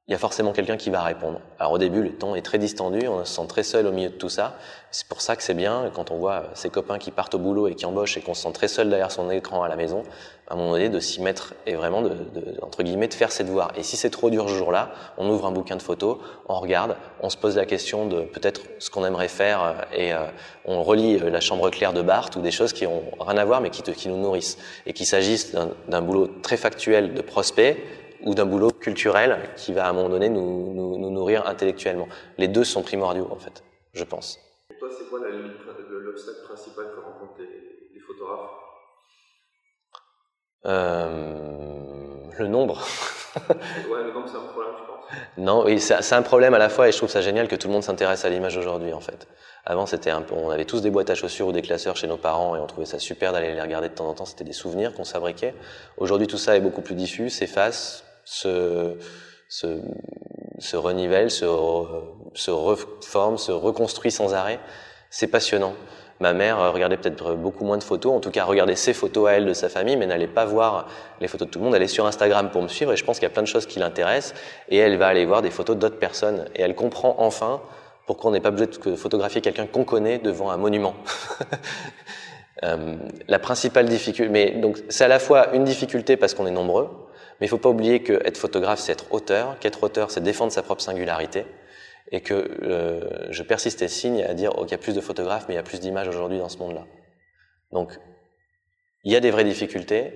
il 0.07 0.11
y 0.11 0.15
a 0.15 0.17
forcément 0.17 0.51
quelqu'un 0.51 0.77
qui 0.77 0.89
va 0.89 1.03
répondre. 1.03 1.39
Alors 1.59 1.73
au 1.73 1.77
début, 1.77 2.01
le 2.01 2.11
temps 2.11 2.35
est 2.35 2.41
très 2.41 2.57
distendu, 2.57 3.07
on 3.07 3.23
se 3.23 3.33
sent 3.35 3.47
très 3.47 3.63
seul 3.63 3.85
au 3.85 3.91
milieu 3.91 4.09
de 4.09 4.15
tout 4.15 4.29
ça. 4.29 4.55
C'est 4.89 5.07
pour 5.07 5.21
ça 5.21 5.35
que 5.35 5.43
c'est 5.43 5.53
bien 5.53 5.89
quand 5.93 6.11
on 6.11 6.17
voit 6.17 6.45
ses 6.53 6.69
copains 6.69 6.97
qui 6.97 7.11
partent 7.11 7.35
au 7.35 7.39
boulot 7.39 7.67
et 7.67 7.75
qui 7.75 7.85
embauchent 7.85 8.17
et 8.17 8.21
qu'on 8.21 8.33
se 8.33 8.41
sent 8.41 8.51
très 8.51 8.67
seul 8.67 8.89
derrière 8.89 9.11
son 9.11 9.29
écran 9.29 9.63
à 9.63 9.69
la 9.69 9.75
maison, 9.77 10.03
à 10.49 10.53
un 10.53 10.57
moment 10.57 10.71
donné, 10.71 10.89
de 10.89 10.99
s'y 10.99 11.21
mettre 11.21 11.53
et 11.67 11.75
vraiment 11.75 12.01
de, 12.01 12.09
de, 12.09 12.57
entre 12.61 12.81
guillemets 12.83 13.07
de 13.07 13.13
faire 13.13 13.31
ses 13.31 13.43
devoirs. 13.43 13.71
Et 13.77 13.83
si 13.83 13.95
c'est 13.95 14.09
trop 14.09 14.29
dur 14.31 14.49
ce 14.49 14.55
jour-là, 14.55 14.91
on 15.17 15.29
ouvre 15.29 15.45
un 15.45 15.51
bouquin 15.51 15.77
de 15.77 15.83
photos, 15.83 16.17
on 16.49 16.59
regarde, 16.59 16.97
on 17.21 17.29
se 17.29 17.37
pose 17.37 17.55
la 17.55 17.65
question 17.65 18.07
de 18.07 18.23
peut-être 18.23 18.61
ce 18.79 18.89
qu'on 18.89 19.05
aimerait 19.05 19.29
faire 19.29 19.87
et 19.93 20.13
euh, 20.13 20.25
on 20.65 20.83
relit 20.83 21.19
la 21.19 21.39
chambre 21.39 21.69
claire 21.69 21.93
de 21.93 22.01
Barthes 22.01 22.35
ou 22.35 22.41
des 22.41 22.51
choses 22.51 22.73
qui 22.73 22.85
ont 22.85 23.03
rien 23.19 23.37
à 23.37 23.45
voir 23.45 23.61
mais 23.61 23.69
qui, 23.69 23.83
te, 23.83 23.91
qui 23.91 24.09
nous 24.09 24.17
nourrissent 24.17 24.57
et 24.87 24.93
qu'il 24.93 25.05
s'agisse 25.05 25.55
d'un 25.87 26.01
boulot 26.01 26.27
très 26.41 26.57
factuel 26.57 27.13
de 27.13 27.21
prospect 27.21 27.77
ou 28.23 28.35
d'un 28.35 28.45
boulot 28.45 28.71
culturel 28.71 29.37
qui 29.55 29.73
va 29.73 29.85
à 29.85 29.89
un 29.89 29.93
moment 29.93 30.09
donné 30.09 30.29
nous, 30.29 30.73
nous, 30.73 30.97
nous, 30.97 31.09
nourrir 31.09 31.47
intellectuellement. 31.47 32.07
Les 32.37 32.47
deux 32.47 32.63
sont 32.63 32.81
primordiaux 32.81 33.27
en 33.31 33.37
fait, 33.37 33.63
je 33.93 34.03
pense. 34.03 34.39
Pour 34.67 34.77
toi, 34.77 34.89
c'est 34.97 35.09
quoi 35.09 35.19
la 35.19 35.29
limite, 35.29 35.53
l'obstacle 35.89 36.43
principal 36.45 36.85
que 36.95 36.99
rencontrent 36.99 37.39
les, 37.39 37.93
les 37.93 37.99
photographes? 37.99 38.51
Euh, 40.65 42.29
Le 42.37 42.47
nombre. 42.47 42.85
ouais, 43.49 44.03
le 44.03 44.13
nombre 44.13 44.27
c'est 44.27 44.37
un 44.37 44.41
problème, 44.41 44.73
je 44.77 44.85
pense. 44.85 44.91
Non, 45.37 45.65
oui, 45.65 45.79
c'est 45.79 46.13
un 46.13 46.21
problème 46.21 46.53
à 46.53 46.57
la 46.57 46.69
fois 46.69 46.87
et 46.87 46.91
je 46.91 46.97
trouve 46.97 47.09
ça 47.09 47.21
génial 47.21 47.47
que 47.47 47.55
tout 47.55 47.67
le 47.67 47.73
monde 47.73 47.83
s'intéresse 47.83 48.23
à 48.25 48.29
l'image 48.29 48.55
aujourd'hui 48.57 48.93
en 48.93 49.01
fait. 49.01 49.27
Avant, 49.65 49.85
c'était 49.85 50.09
un 50.09 50.21
peu, 50.21 50.33
on 50.35 50.49
avait 50.49 50.65
tous 50.65 50.81
des 50.81 50.89
boîtes 50.89 51.09
à 51.09 51.15
chaussures 51.15 51.47
ou 51.47 51.51
des 51.51 51.61
classeurs 51.61 51.95
chez 51.95 52.07
nos 52.07 52.17
parents 52.17 52.55
et 52.55 52.59
on 52.59 52.65
trouvait 52.67 52.85
ça 52.85 52.97
super 52.97 53.31
d'aller 53.31 53.53
les 53.53 53.61
regarder 53.61 53.89
de 53.89 53.93
temps 53.93 54.07
en 54.07 54.13
temps. 54.13 54.25
C'était 54.25 54.43
des 54.43 54.53
souvenirs 54.53 54.93
qu'on 54.93 55.03
s'abriquait. 55.03 55.53
Aujourd'hui, 55.97 56.27
tout 56.27 56.37
ça 56.37 56.55
est 56.55 56.61
beaucoup 56.61 56.81
plus 56.81 56.95
diffus, 56.95 57.29
s'efface, 57.29 58.03
se, 58.31 58.95
se, 59.49 59.81
se 60.57 60.77
renivelle, 60.77 61.29
se, 61.29 61.45
reforme, 61.45 63.37
se 63.37 63.51
reconstruit 63.51 64.11
sans 64.11 64.33
arrêt. 64.33 64.59
C'est 65.09 65.27
passionnant. 65.27 65.73
Ma 66.21 66.33
mère 66.33 66.71
regardait 66.71 66.97
peut-être 66.97 67.33
beaucoup 67.33 67.65
moins 67.65 67.77
de 67.77 67.83
photos, 67.83 68.13
en 68.13 68.19
tout 68.19 68.29
cas 68.29 68.45
regardait 68.45 68.75
ses 68.75 68.93
photos 68.93 69.27
à 69.27 69.33
elle 69.33 69.45
de 69.45 69.53
sa 69.53 69.69
famille, 69.69 69.97
mais 69.97 70.05
n'allait 70.05 70.27
pas 70.27 70.45
voir 70.45 70.87
les 71.19 71.27
photos 71.27 71.47
de 71.47 71.51
tout 71.51 71.59
le 71.59 71.65
monde. 71.65 71.75
Elle 71.75 71.81
est 71.81 71.87
sur 71.87 72.05
Instagram 72.05 72.51
pour 72.51 72.61
me 72.61 72.67
suivre 72.67 72.93
et 72.93 72.95
je 72.95 73.03
pense 73.03 73.17
qu'il 73.17 73.23
y 73.27 73.31
a 73.31 73.33
plein 73.33 73.41
de 73.41 73.47
choses 73.47 73.65
qui 73.65 73.79
l'intéressent 73.79 74.39
et 74.69 74.77
elle 74.77 74.97
va 74.97 75.07
aller 75.07 75.25
voir 75.25 75.41
des 75.41 75.51
photos 75.51 75.75
d'autres 75.75 75.99
personnes 75.99 76.45
et 76.55 76.61
elle 76.61 76.75
comprend 76.75 77.15
enfin 77.17 77.61
pourquoi 78.05 78.29
on 78.29 78.33
n'est 78.33 78.39
pas 78.39 78.51
besoin 78.51 78.67
de 78.67 78.95
photographier 78.95 79.41
quelqu'un 79.41 79.65
qu'on 79.65 79.83
connaît 79.83 80.19
devant 80.19 80.51
un 80.51 80.57
monument. 80.57 80.93
euh, 82.63 82.95
la 83.27 83.39
principale 83.39 83.89
difficulté, 83.89 84.31
mais 84.31 84.51
donc 84.51 84.77
c'est 84.89 85.03
à 85.03 85.09
la 85.09 85.19
fois 85.19 85.53
une 85.53 85.63
difficulté 85.65 86.17
parce 86.17 86.33
qu'on 86.33 86.45
est 86.45 86.51
nombreux, 86.51 86.87
mais 87.41 87.47
il 87.47 87.49
faut 87.49 87.57
pas 87.57 87.69
oublier 87.69 88.03
que 88.03 88.13
être 88.25 88.37
photographe 88.37 88.79
c'est 88.79 88.91
être 88.91 89.11
auteur, 89.11 89.57
qu'être 89.59 89.83
auteur 89.83 90.11
c'est 90.11 90.21
défendre 90.21 90.51
sa 90.51 90.61
propre 90.61 90.81
singularité, 90.81 91.45
et 92.11 92.21
que 92.21 92.33
euh, 92.33 93.31
je 93.31 93.41
persiste 93.41 93.81
et 93.81 93.87
signe 93.87 94.23
à 94.23 94.33
dire 94.33 94.51
qu'il 94.51 94.71
y 94.71 94.75
a 94.75 94.77
plus 94.77 94.93
de 94.93 95.01
photographes, 95.01 95.45
mais 95.47 95.55
il 95.55 95.57
y 95.57 95.59
a 95.59 95.63
plus 95.63 95.79
d'images 95.79 96.07
aujourd'hui 96.07 96.37
dans 96.37 96.49
ce 96.49 96.59
monde-là. 96.59 96.85
Donc 97.71 97.99
il 99.03 99.11
y 99.11 99.15
a 99.15 99.19
des 99.19 99.31
vraies 99.31 99.43
difficultés, 99.43 100.13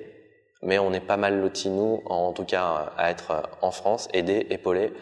mais 0.61 0.77
on 0.77 0.93
est 0.93 0.99
pas 0.99 1.17
mal 1.17 1.41
lotis 1.41 1.69
nous, 1.69 2.03
en 2.05 2.31
tout 2.31 2.45
cas 2.45 2.93
à 2.95 3.09
être 3.09 3.49
en 3.61 3.71
France, 3.71 4.07
aidés, 4.13 4.45
épaulés 4.51 4.93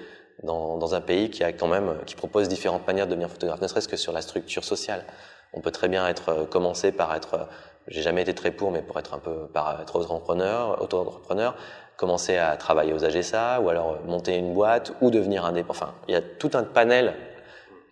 dans, 0.43 0.95
un 0.95 1.01
pays 1.01 1.29
qui 1.29 1.43
a 1.43 1.51
quand 1.51 1.67
même 1.67 1.97
qui 2.05 2.15
propose 2.15 2.47
différentes 2.47 2.87
manières 2.87 3.05
de 3.05 3.11
devenir 3.11 3.29
photographe, 3.29 3.61
ne 3.61 3.67
serait-ce 3.67 3.87
que 3.87 3.97
sur 3.97 4.13
la 4.13 4.21
structure 4.21 4.63
sociale. 4.63 5.05
On 5.53 5.61
peut 5.61 5.71
très 5.71 5.87
bien 5.87 6.07
être 6.07 6.47
commencer 6.49 6.91
par 6.91 7.13
être 7.15 7.47
j'ai 7.87 8.01
jamais 8.01 8.21
été 8.21 8.33
très 8.33 8.51
pour, 8.51 8.71
mais 8.71 8.81
pour 8.81 8.97
être 8.99 9.13
un 9.13 9.19
peu 9.19 9.47
par 9.47 9.81
être 9.81 9.97
entrepreneur, 9.97 10.81
auto-entrepreneur, 10.81 11.55
commencer 11.97 12.37
à 12.37 12.57
travailler 12.57 12.93
aux 12.93 13.03
AGSA 13.03 13.61
ou 13.61 13.69
alors 13.69 13.99
monter 14.05 14.35
une 14.35 14.53
boîte 14.53 14.93
ou 15.01 15.11
devenir 15.11 15.45
indépendant. 15.45 15.71
Enfin, 15.71 15.93
il 16.07 16.13
y 16.13 16.17
a 16.17 16.21
tout 16.21 16.51
un 16.53 16.63
panel 16.63 17.15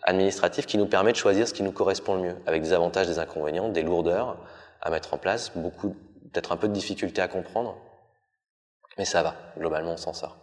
administratif 0.04 0.66
qui 0.66 0.78
nous 0.78 0.88
permet 0.88 1.12
de 1.12 1.18
choisir 1.18 1.48
ce 1.48 1.54
qui 1.54 1.64
nous 1.64 1.72
correspond 1.72 2.16
le 2.16 2.22
mieux, 2.22 2.36
avec 2.46 2.62
des 2.62 2.74
avantages, 2.74 3.08
des 3.08 3.20
inconvénients, 3.20 3.70
des 3.70 3.84
lourdeurs 3.84 4.38
à 4.82 4.90
mettre 4.90 5.14
en 5.14 5.18
place, 5.18 5.56
beaucoup 5.56 5.96
peut-être 6.32 6.52
un 6.52 6.58
peu 6.58 6.68
de 6.68 6.74
difficultés 6.74 7.22
à 7.22 7.28
comprendre, 7.28 7.78
mais 8.98 9.06
ça 9.06 9.22
va. 9.22 9.36
Globalement, 9.58 9.94
on 9.94 9.98
s'en 9.98 10.14
sort. 10.14 10.38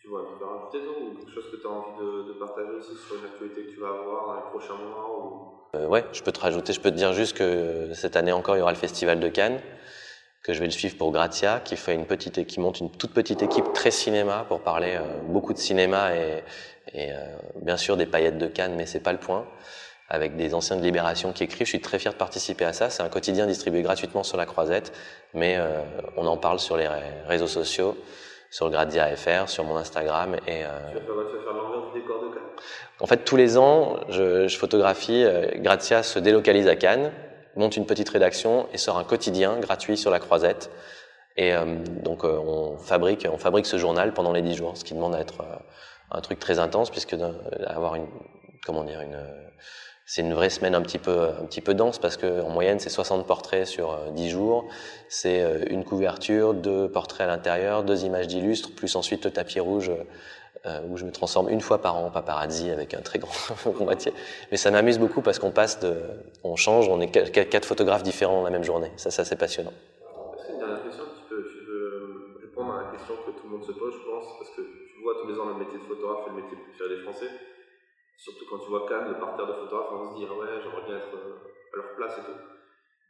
Tu 0.00 0.08
vois, 0.08 0.24
tu 0.32 0.38
veux 0.38 0.46
rajouter 0.46 0.78
ou 0.86 1.16
quelque 1.16 1.32
chose 1.32 1.50
que 1.50 1.56
tu 1.56 1.66
as 1.66 1.70
envie 1.70 1.98
de, 1.98 2.32
de, 2.32 2.38
partager 2.38 2.70
aussi 2.70 2.94
sur 2.96 3.16
une 3.16 3.24
actualité 3.24 3.64
que 3.66 3.70
tu 3.70 3.80
vas 3.80 3.88
avoir 3.88 4.26
dans 4.26 4.34
les 4.36 4.50
prochains 4.50 4.74
mois 4.74 5.18
ou... 5.18 5.76
Euh, 5.76 5.86
ouais, 5.86 6.04
je 6.12 6.22
peux 6.22 6.32
te 6.32 6.40
rajouter, 6.40 6.72
je 6.72 6.80
peux 6.80 6.90
te 6.90 6.96
dire 6.96 7.12
juste 7.12 7.36
que 7.36 7.92
cette 7.92 8.16
année 8.16 8.32
encore, 8.32 8.56
il 8.56 8.60
y 8.60 8.62
aura 8.62 8.72
le 8.72 8.78
Festival 8.78 9.20
de 9.20 9.28
Cannes, 9.28 9.60
que 10.42 10.52
je 10.52 10.60
vais 10.60 10.66
le 10.66 10.72
suivre 10.72 10.96
pour 10.96 11.12
Gratia, 11.12 11.60
qui 11.64 11.76
fait 11.76 11.94
une 11.94 12.06
petite, 12.06 12.46
qui 12.46 12.60
monte 12.60 12.80
une 12.80 12.90
toute 12.90 13.12
petite 13.12 13.42
équipe 13.42 13.72
très 13.72 13.90
cinéma 13.90 14.44
pour 14.48 14.60
parler 14.60 14.96
euh, 14.96 15.02
beaucoup 15.24 15.52
de 15.52 15.58
cinéma 15.58 16.14
et, 16.14 16.42
et 16.94 17.12
euh, 17.12 17.16
bien 17.62 17.76
sûr 17.76 17.96
des 17.96 18.06
paillettes 18.06 18.38
de 18.38 18.46
Cannes, 18.46 18.74
mais 18.76 18.86
c'est 18.86 19.00
pas 19.00 19.12
le 19.12 19.18
point. 19.18 19.46
Avec 20.10 20.36
des 20.36 20.54
anciens 20.54 20.76
de 20.76 20.82
Libération 20.82 21.32
qui 21.32 21.44
écrivent, 21.44 21.66
je 21.66 21.72
suis 21.72 21.80
très 21.82 21.98
fier 21.98 22.12
de 22.12 22.18
participer 22.18 22.64
à 22.64 22.72
ça. 22.72 22.88
C'est 22.88 23.02
un 23.02 23.10
quotidien 23.10 23.46
distribué 23.46 23.82
gratuitement 23.82 24.22
sur 24.22 24.38
la 24.38 24.46
Croisette, 24.46 24.92
mais 25.34 25.56
euh, 25.58 25.82
on 26.16 26.26
en 26.26 26.38
parle 26.38 26.60
sur 26.60 26.78
les 26.78 26.88
réseaux 27.26 27.46
sociaux 27.46 27.94
sur 28.50 28.66
le 28.66 28.72
Gradia 28.72 29.14
FR, 29.14 29.48
sur 29.48 29.64
mon 29.64 29.76
Instagram. 29.76 30.36
Et, 30.46 30.64
euh, 30.64 30.68
tu 30.90 30.94
vas 30.94 31.02
faire, 31.04 31.52
l'envers 31.52 31.92
du 31.92 32.00
décor 32.00 32.22
de 32.22 32.34
Cannes? 32.34 32.42
En 33.00 33.06
fait, 33.06 33.18
tous 33.18 33.36
les 33.36 33.58
ans, 33.58 34.00
je, 34.08 34.48
je 34.48 34.58
photographie. 34.58 35.22
Euh, 35.24 35.50
Gratia 35.56 36.02
se 36.02 36.18
délocalise 36.18 36.68
à 36.68 36.76
Cannes, 36.76 37.12
monte 37.56 37.76
une 37.76 37.86
petite 37.86 38.08
rédaction 38.08 38.66
et 38.72 38.78
sort 38.78 38.98
un 38.98 39.04
quotidien 39.04 39.58
gratuit 39.58 39.96
sur 39.96 40.10
la 40.10 40.18
Croisette. 40.18 40.70
Et 41.36 41.52
euh, 41.52 41.76
donc, 42.02 42.24
euh, 42.24 42.36
on 42.36 42.76
fabrique, 42.78 43.26
on 43.30 43.38
fabrique 43.38 43.66
ce 43.66 43.78
journal 43.78 44.12
pendant 44.12 44.32
les 44.32 44.42
dix 44.42 44.54
jours, 44.54 44.76
ce 44.76 44.84
qui 44.84 44.94
demande 44.94 45.14
à 45.14 45.20
être 45.20 45.40
euh, 45.40 45.56
un 46.10 46.20
truc 46.20 46.38
très 46.40 46.58
intense, 46.58 46.90
puisque 46.90 47.16
avoir 47.66 47.94
une, 47.94 48.06
comment 48.64 48.84
dire, 48.84 49.00
une 49.00 49.18
c'est 50.10 50.22
une 50.22 50.32
vraie 50.32 50.48
semaine 50.48 50.74
un 50.74 50.80
petit 50.80 50.96
peu 50.96 51.28
un 51.38 51.44
petit 51.44 51.60
peu 51.60 51.74
dense 51.74 51.98
parce 51.98 52.16
que 52.16 52.40
en 52.40 52.48
moyenne 52.48 52.78
c'est 52.78 52.88
60 52.88 53.26
portraits 53.26 53.66
sur 53.66 54.10
10 54.12 54.26
euh, 54.26 54.30
jours, 54.30 54.64
c'est 55.10 55.66
une 55.68 55.84
couverture, 55.84 56.54
deux 56.54 56.90
portraits 56.90 57.26
à 57.28 57.30
l'intérieur, 57.30 57.84
deux 57.84 58.06
images 58.06 58.26
d'illustres, 58.26 58.74
plus 58.74 58.96
ensuite 58.96 59.26
le 59.26 59.30
tapis 59.30 59.60
rouge 59.60 59.92
où 60.88 60.96
je 60.96 61.04
me 61.04 61.12
transforme 61.12 61.48
une 61.48 61.60
fois 61.60 61.78
par 61.78 61.96
an 61.96 62.06
en 62.06 62.10
paparazzi 62.10 62.70
avec 62.70 62.94
un 62.94 63.00
très 63.00 63.18
grand 63.18 63.32
boîtier. 63.80 64.12
Mais 64.50 64.56
ça 64.56 64.70
m'amuse 64.70 64.98
beaucoup 64.98 65.22
parce 65.22 65.38
qu'on 65.38 65.50
passe 65.50 65.80
de, 65.80 65.96
on 66.44 66.56
change, 66.56 66.88
on 66.88 67.00
est 67.00 67.10
quatre 67.10 67.66
photographes 67.66 68.02
différents 68.02 68.44
la 68.44 68.50
même 68.50 68.64
journée. 68.64 68.90
Ça, 68.96 69.10
ça 69.10 69.24
c'est 69.24 69.36
passionnant. 69.36 69.72
C'est 70.46 70.52
une 70.52 70.58
dernière 70.58 70.82
question. 70.82 71.04
Tu 71.16 71.24
peux, 71.28 71.42
tu 71.48 71.64
veux 71.66 72.38
répondre 72.42 72.72
à 72.72 72.82
la 72.84 72.90
question 72.96 73.14
que 73.26 73.30
tout 73.32 73.44
le 73.44 73.50
monde 73.56 73.64
se 73.64 73.72
pose, 73.72 73.94
je 73.94 74.04
pense, 74.10 74.26
parce 74.38 74.50
que 74.56 74.62
tu 74.62 75.02
vois 75.02 75.14
tous 75.22 75.28
les 75.28 75.38
ans 75.38 75.46
le 75.46 75.64
métier 75.64 75.78
de 75.78 75.84
photographe 75.84 76.26
et 76.26 76.30
le 76.30 76.42
métier 76.42 76.56
préféré 76.56 76.96
des 76.96 77.02
Français. 77.02 77.30
Surtout 78.16 78.44
quand 78.50 78.58
tu 78.58 78.70
vois 78.70 78.86
Cannes, 78.88 79.08
le 79.08 79.18
parterre 79.20 79.46
de 79.46 79.52
photographes, 79.52 79.92
on 79.92 80.10
se 80.10 80.18
dit, 80.18 80.26
ah 80.28 80.34
ouais, 80.34 80.60
j'aimerais 80.62 80.86
bien 80.86 80.96
être 80.96 81.14
euh, 81.14 81.38
à 81.72 81.76
leur 81.76 81.94
place 81.94 82.18
et 82.18 82.24
tout. 82.26 82.38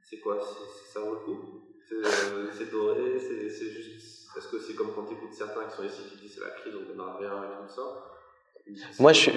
C'est 0.02 0.20
quoi? 0.20 0.38
Ça 0.40 1.00
vaut 1.00 1.14
le 1.14 1.20
coup? 1.20 1.67
C'est 1.88 1.94
euh, 1.94 2.70
doré 2.70 3.18
C'est 3.18 3.48
juste. 3.48 4.28
Est-ce 4.36 4.48
que 4.48 4.58
c'est 4.60 4.74
comme 4.74 4.92
quand 4.94 5.04
tu 5.04 5.14
écoutes 5.14 5.32
certains 5.32 5.64
qui 5.64 5.76
sont 5.76 5.82
ici 5.82 6.02
qui 6.10 6.22
disent 6.22 6.34
c'est 6.34 6.44
la 6.44 6.50
crise, 6.50 6.74
on 6.76 6.82
ne 6.82 6.86
donnera 6.86 7.16
rien 7.16 7.28
et 7.28 7.66
tout 7.66 7.74
ça 7.74 8.92
Moi, 9.00 9.12
je 9.12 9.20
suis. 9.20 9.32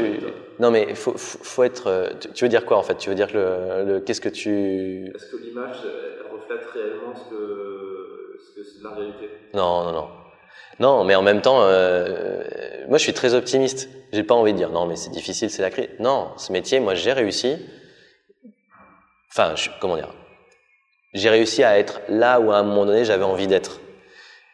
Non, 0.60 0.70
mais 0.70 0.88
il 0.90 0.96
faut, 0.96 1.18
faut, 1.18 1.64
être. 1.64 1.88
Euh, 1.88 2.10
tu 2.34 2.44
veux 2.46 2.50
dire 2.50 2.66
quoi 2.66 2.78
en 2.78 2.84
fait? 2.84 2.98
Tu 2.98 3.10
veux 3.10 3.16
dire 3.16 3.28
que 3.28 3.38
le. 3.38 3.94
le 3.94 4.00
Qu'est-ce 4.02 4.22
que 4.22 4.30
tu. 4.30 5.12
Est-ce 5.16 5.32
que 5.32 5.38
l'image 5.38 5.78
reflète 6.32 6.66
réellement 6.74 7.16
ce 7.16 7.30
que, 7.30 8.38
ce 8.46 8.56
que 8.60 8.64
c'est 8.64 8.84
la 8.84 8.92
réalité 8.92 9.30
Non, 9.54 9.86
non, 9.86 9.92
non. 9.94 10.08
Non, 10.80 11.04
mais 11.04 11.16
en 11.16 11.22
même 11.22 11.42
temps, 11.42 11.62
euh, 11.62 12.44
moi 12.88 12.98
je 12.98 13.04
suis 13.04 13.14
très 13.14 13.34
optimiste. 13.34 13.90
J'ai 14.12 14.24
pas 14.24 14.36
envie 14.36 14.52
de 14.52 14.58
dire 14.58 14.72
non, 14.72 14.88
mais 14.88 14.96
c'est 14.96 15.12
difficile, 15.12 15.50
c'est 15.50 15.62
la 15.62 15.70
crise. 15.70 15.90
Non, 16.00 16.32
ce 16.38 16.52
métier, 16.52 16.80
moi 16.80 16.96
j'ai 16.96 17.14
réussi. 17.14 17.56
Enfin, 19.30 19.56
je, 19.56 19.70
comment 19.80 19.96
dire? 19.96 20.14
J'ai 21.14 21.30
réussi 21.30 21.64
à 21.64 21.78
être 21.78 22.02
là 22.08 22.40
où 22.40 22.52
à 22.52 22.58
un 22.58 22.64
moment 22.64 22.86
donné 22.86 23.06
j'avais 23.06 23.24
envie 23.24 23.48
d'être. 23.48 23.80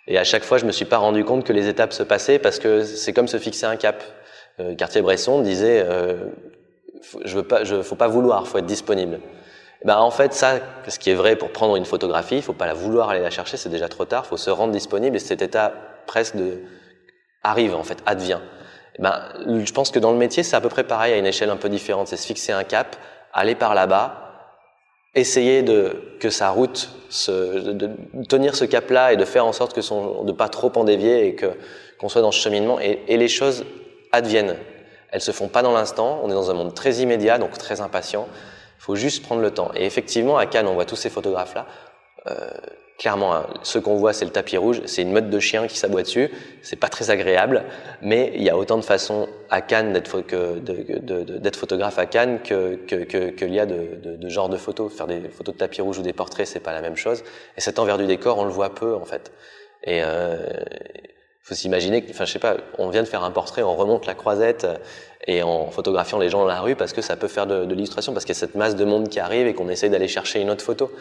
Et 0.07 0.17
à 0.17 0.23
chaque 0.23 0.43
fois, 0.43 0.57
je 0.57 0.65
me 0.65 0.71
suis 0.71 0.85
pas 0.85 0.97
rendu 0.97 1.25
compte 1.25 1.43
que 1.43 1.53
les 1.53 1.67
étapes 1.67 1.93
se 1.93 2.01
passaient 2.01 2.39
parce 2.39 2.59
que 2.59 2.83
c'est 2.83 3.13
comme 3.13 3.27
se 3.27 3.37
fixer 3.37 3.65
un 3.65 3.75
cap. 3.75 4.03
Euh, 4.59 4.73
Cartier-Bresson 4.73 5.41
disait, 5.41 5.83
euh, 5.85 6.15
je 7.25 7.35
veux 7.35 7.43
pas, 7.43 7.63
je, 7.63 7.81
faut 7.81 7.95
pas 7.95 8.07
vouloir, 8.07 8.47
faut 8.47 8.57
être 8.57 8.65
disponible. 8.65 9.19
Ben 9.83 9.97
en 9.97 10.09
fait, 10.09 10.33
ça, 10.33 10.59
ce 10.87 10.97
qui 10.97 11.11
est 11.11 11.15
vrai 11.15 11.35
pour 11.35 11.51
prendre 11.51 11.75
une 11.75 11.85
photographie, 11.85 12.37
il 12.37 12.41
faut 12.41 12.53
pas 12.53 12.65
la 12.65 12.73
vouloir 12.73 13.09
aller 13.09 13.19
la 13.19 13.29
chercher, 13.29 13.57
c'est 13.57 13.69
déjà 13.69 13.89
trop 13.89 14.05
tard. 14.05 14.23
Il 14.25 14.29
faut 14.29 14.37
se 14.37 14.49
rendre 14.49 14.71
disponible 14.71 15.15
et 15.15 15.19
cet 15.19 15.41
état 15.41 15.73
presque 16.07 16.35
arrive 17.43 17.75
en 17.75 17.83
fait, 17.83 17.99
advient. 18.05 18.39
Ben, 18.97 19.21
je 19.45 19.71
pense 19.71 19.91
que 19.91 19.99
dans 19.99 20.11
le 20.11 20.17
métier, 20.17 20.41
c'est 20.41 20.55
à 20.55 20.61
peu 20.61 20.69
près 20.69 20.83
pareil 20.83 21.13
à 21.13 21.17
une 21.17 21.27
échelle 21.27 21.51
un 21.51 21.57
peu 21.57 21.69
différente. 21.69 22.07
C'est 22.07 22.17
se 22.17 22.25
fixer 22.25 22.51
un 22.51 22.63
cap, 22.63 22.95
aller 23.31 23.53
par 23.53 23.75
là-bas, 23.75 24.26
essayer 25.17 25.61
de 25.63 25.95
que 26.19 26.29
sa 26.29 26.49
route, 26.49 26.89
de, 27.27 27.89
tenir 28.27 28.55
ce 28.55 28.65
cap-là 28.65 29.13
et 29.13 29.17
de 29.17 29.25
faire 29.25 29.45
en 29.45 29.53
sorte 29.53 29.73
que 29.73 29.81
son, 29.81 30.23
de 30.23 30.31
pas 30.31 30.49
trop 30.49 30.71
en 30.75 30.83
dévier 30.83 31.27
et 31.27 31.35
que 31.35 31.47
qu'on 31.99 32.09
soit 32.09 32.21
dans 32.21 32.31
ce 32.31 32.39
cheminement 32.39 32.79
et, 32.79 33.03
et 33.07 33.17
les 33.17 33.27
choses 33.27 33.65
adviennent. 34.11 34.55
Elles 35.11 35.21
se 35.21 35.31
font 35.31 35.47
pas 35.47 35.63
dans 35.63 35.73
l'instant. 35.73 36.19
On 36.23 36.29
est 36.29 36.33
dans 36.33 36.51
un 36.51 36.53
monde 36.53 36.73
très 36.73 36.95
immédiat, 36.95 37.37
donc 37.37 37.57
très 37.57 37.81
impatient. 37.81 38.27
Il 38.79 38.83
faut 38.83 38.95
juste 38.95 39.23
prendre 39.23 39.41
le 39.41 39.51
temps. 39.51 39.71
Et 39.75 39.85
effectivement, 39.85 40.37
à 40.37 40.45
Cannes, 40.45 40.67
on 40.67 40.73
voit 40.73 40.85
tous 40.85 40.95
ces 40.95 41.09
photographes-là. 41.09 41.65
Euh, 42.25 42.49
clairement, 42.97 43.35
hein, 43.35 43.47
ce 43.63 43.77
qu'on 43.79 43.95
voit, 43.95 44.11
c'est 44.11 44.25
le 44.25 44.31
tapis 44.31 44.57
rouge. 44.57 44.81
C'est 44.85 45.03
une 45.03 45.11
meute 45.11 45.29
de 45.29 45.39
chiens 45.39 45.67
qui 45.67 45.77
s'aboie 45.77 46.01
dessus. 46.01 46.31
C'est 46.61 46.75
pas 46.75 46.89
très 46.89 47.09
agréable, 47.11 47.63
mais 48.01 48.31
il 48.35 48.43
y 48.43 48.49
a 48.49 48.57
autant 48.57 48.77
de 48.77 48.83
façons 48.83 49.29
à 49.49 49.61
Cannes 49.61 49.93
d'être 49.93 51.57
photographe 51.57 51.99
à 51.99 52.05
Cannes 52.05 52.39
que 52.43 52.75
qu'il 52.75 53.05
que, 53.05 53.29
que, 53.29 53.45
y 53.45 53.59
a 53.59 53.65
de, 53.65 53.97
de, 54.01 54.15
de 54.15 54.29
genre 54.29 54.49
de 54.49 54.57
photos. 54.57 54.91
Faire 54.91 55.07
des 55.07 55.29
photos 55.29 55.53
de 55.53 55.59
tapis 55.59 55.81
rouge 55.81 55.99
ou 55.99 56.01
des 56.01 56.13
portraits, 56.13 56.47
c'est 56.47 56.59
pas 56.59 56.73
la 56.73 56.81
même 56.81 56.95
chose. 56.97 57.23
Et 57.55 57.61
cet 57.61 57.79
envers 57.79 57.97
du 57.97 58.07
décor, 58.07 58.39
on 58.39 58.45
le 58.45 58.51
voit 58.51 58.73
peu 58.73 58.95
en 58.95 59.05
fait. 59.05 59.31
Et 59.83 60.01
euh, 60.03 60.37
faut 61.43 61.55
s'imaginer 61.55 62.03
que, 62.03 62.11
enfin, 62.11 62.25
je 62.25 62.33
sais 62.33 62.39
pas, 62.39 62.57
on 62.77 62.89
vient 62.89 63.03
de 63.03 63.07
faire 63.07 63.23
un 63.23 63.31
portrait, 63.31 63.63
on 63.63 63.75
remonte 63.75 64.05
la 64.05 64.15
croisette 64.15 64.67
et 65.25 65.43
en 65.43 65.71
photographiant 65.71 66.19
les 66.19 66.29
gens 66.29 66.39
dans 66.39 66.47
la 66.47 66.59
rue 66.59 66.75
parce 66.75 66.91
que 66.91 67.01
ça 67.01 67.15
peut 67.15 67.29
faire 67.29 67.47
de, 67.47 67.63
de 67.63 67.73
l'illustration, 67.73 68.11
parce 68.11 68.25
qu'il 68.25 68.35
y 68.35 68.37
a 68.37 68.39
cette 68.39 68.55
masse 68.55 68.75
de 68.75 68.83
monde 68.83 69.07
qui 69.07 69.21
arrive 69.21 69.47
et 69.47 69.53
qu'on 69.53 69.69
essaye 69.69 69.89
d'aller 69.89 70.09
chercher 70.09 70.41
une 70.41 70.49
autre 70.49 70.63
photo. 70.63 70.91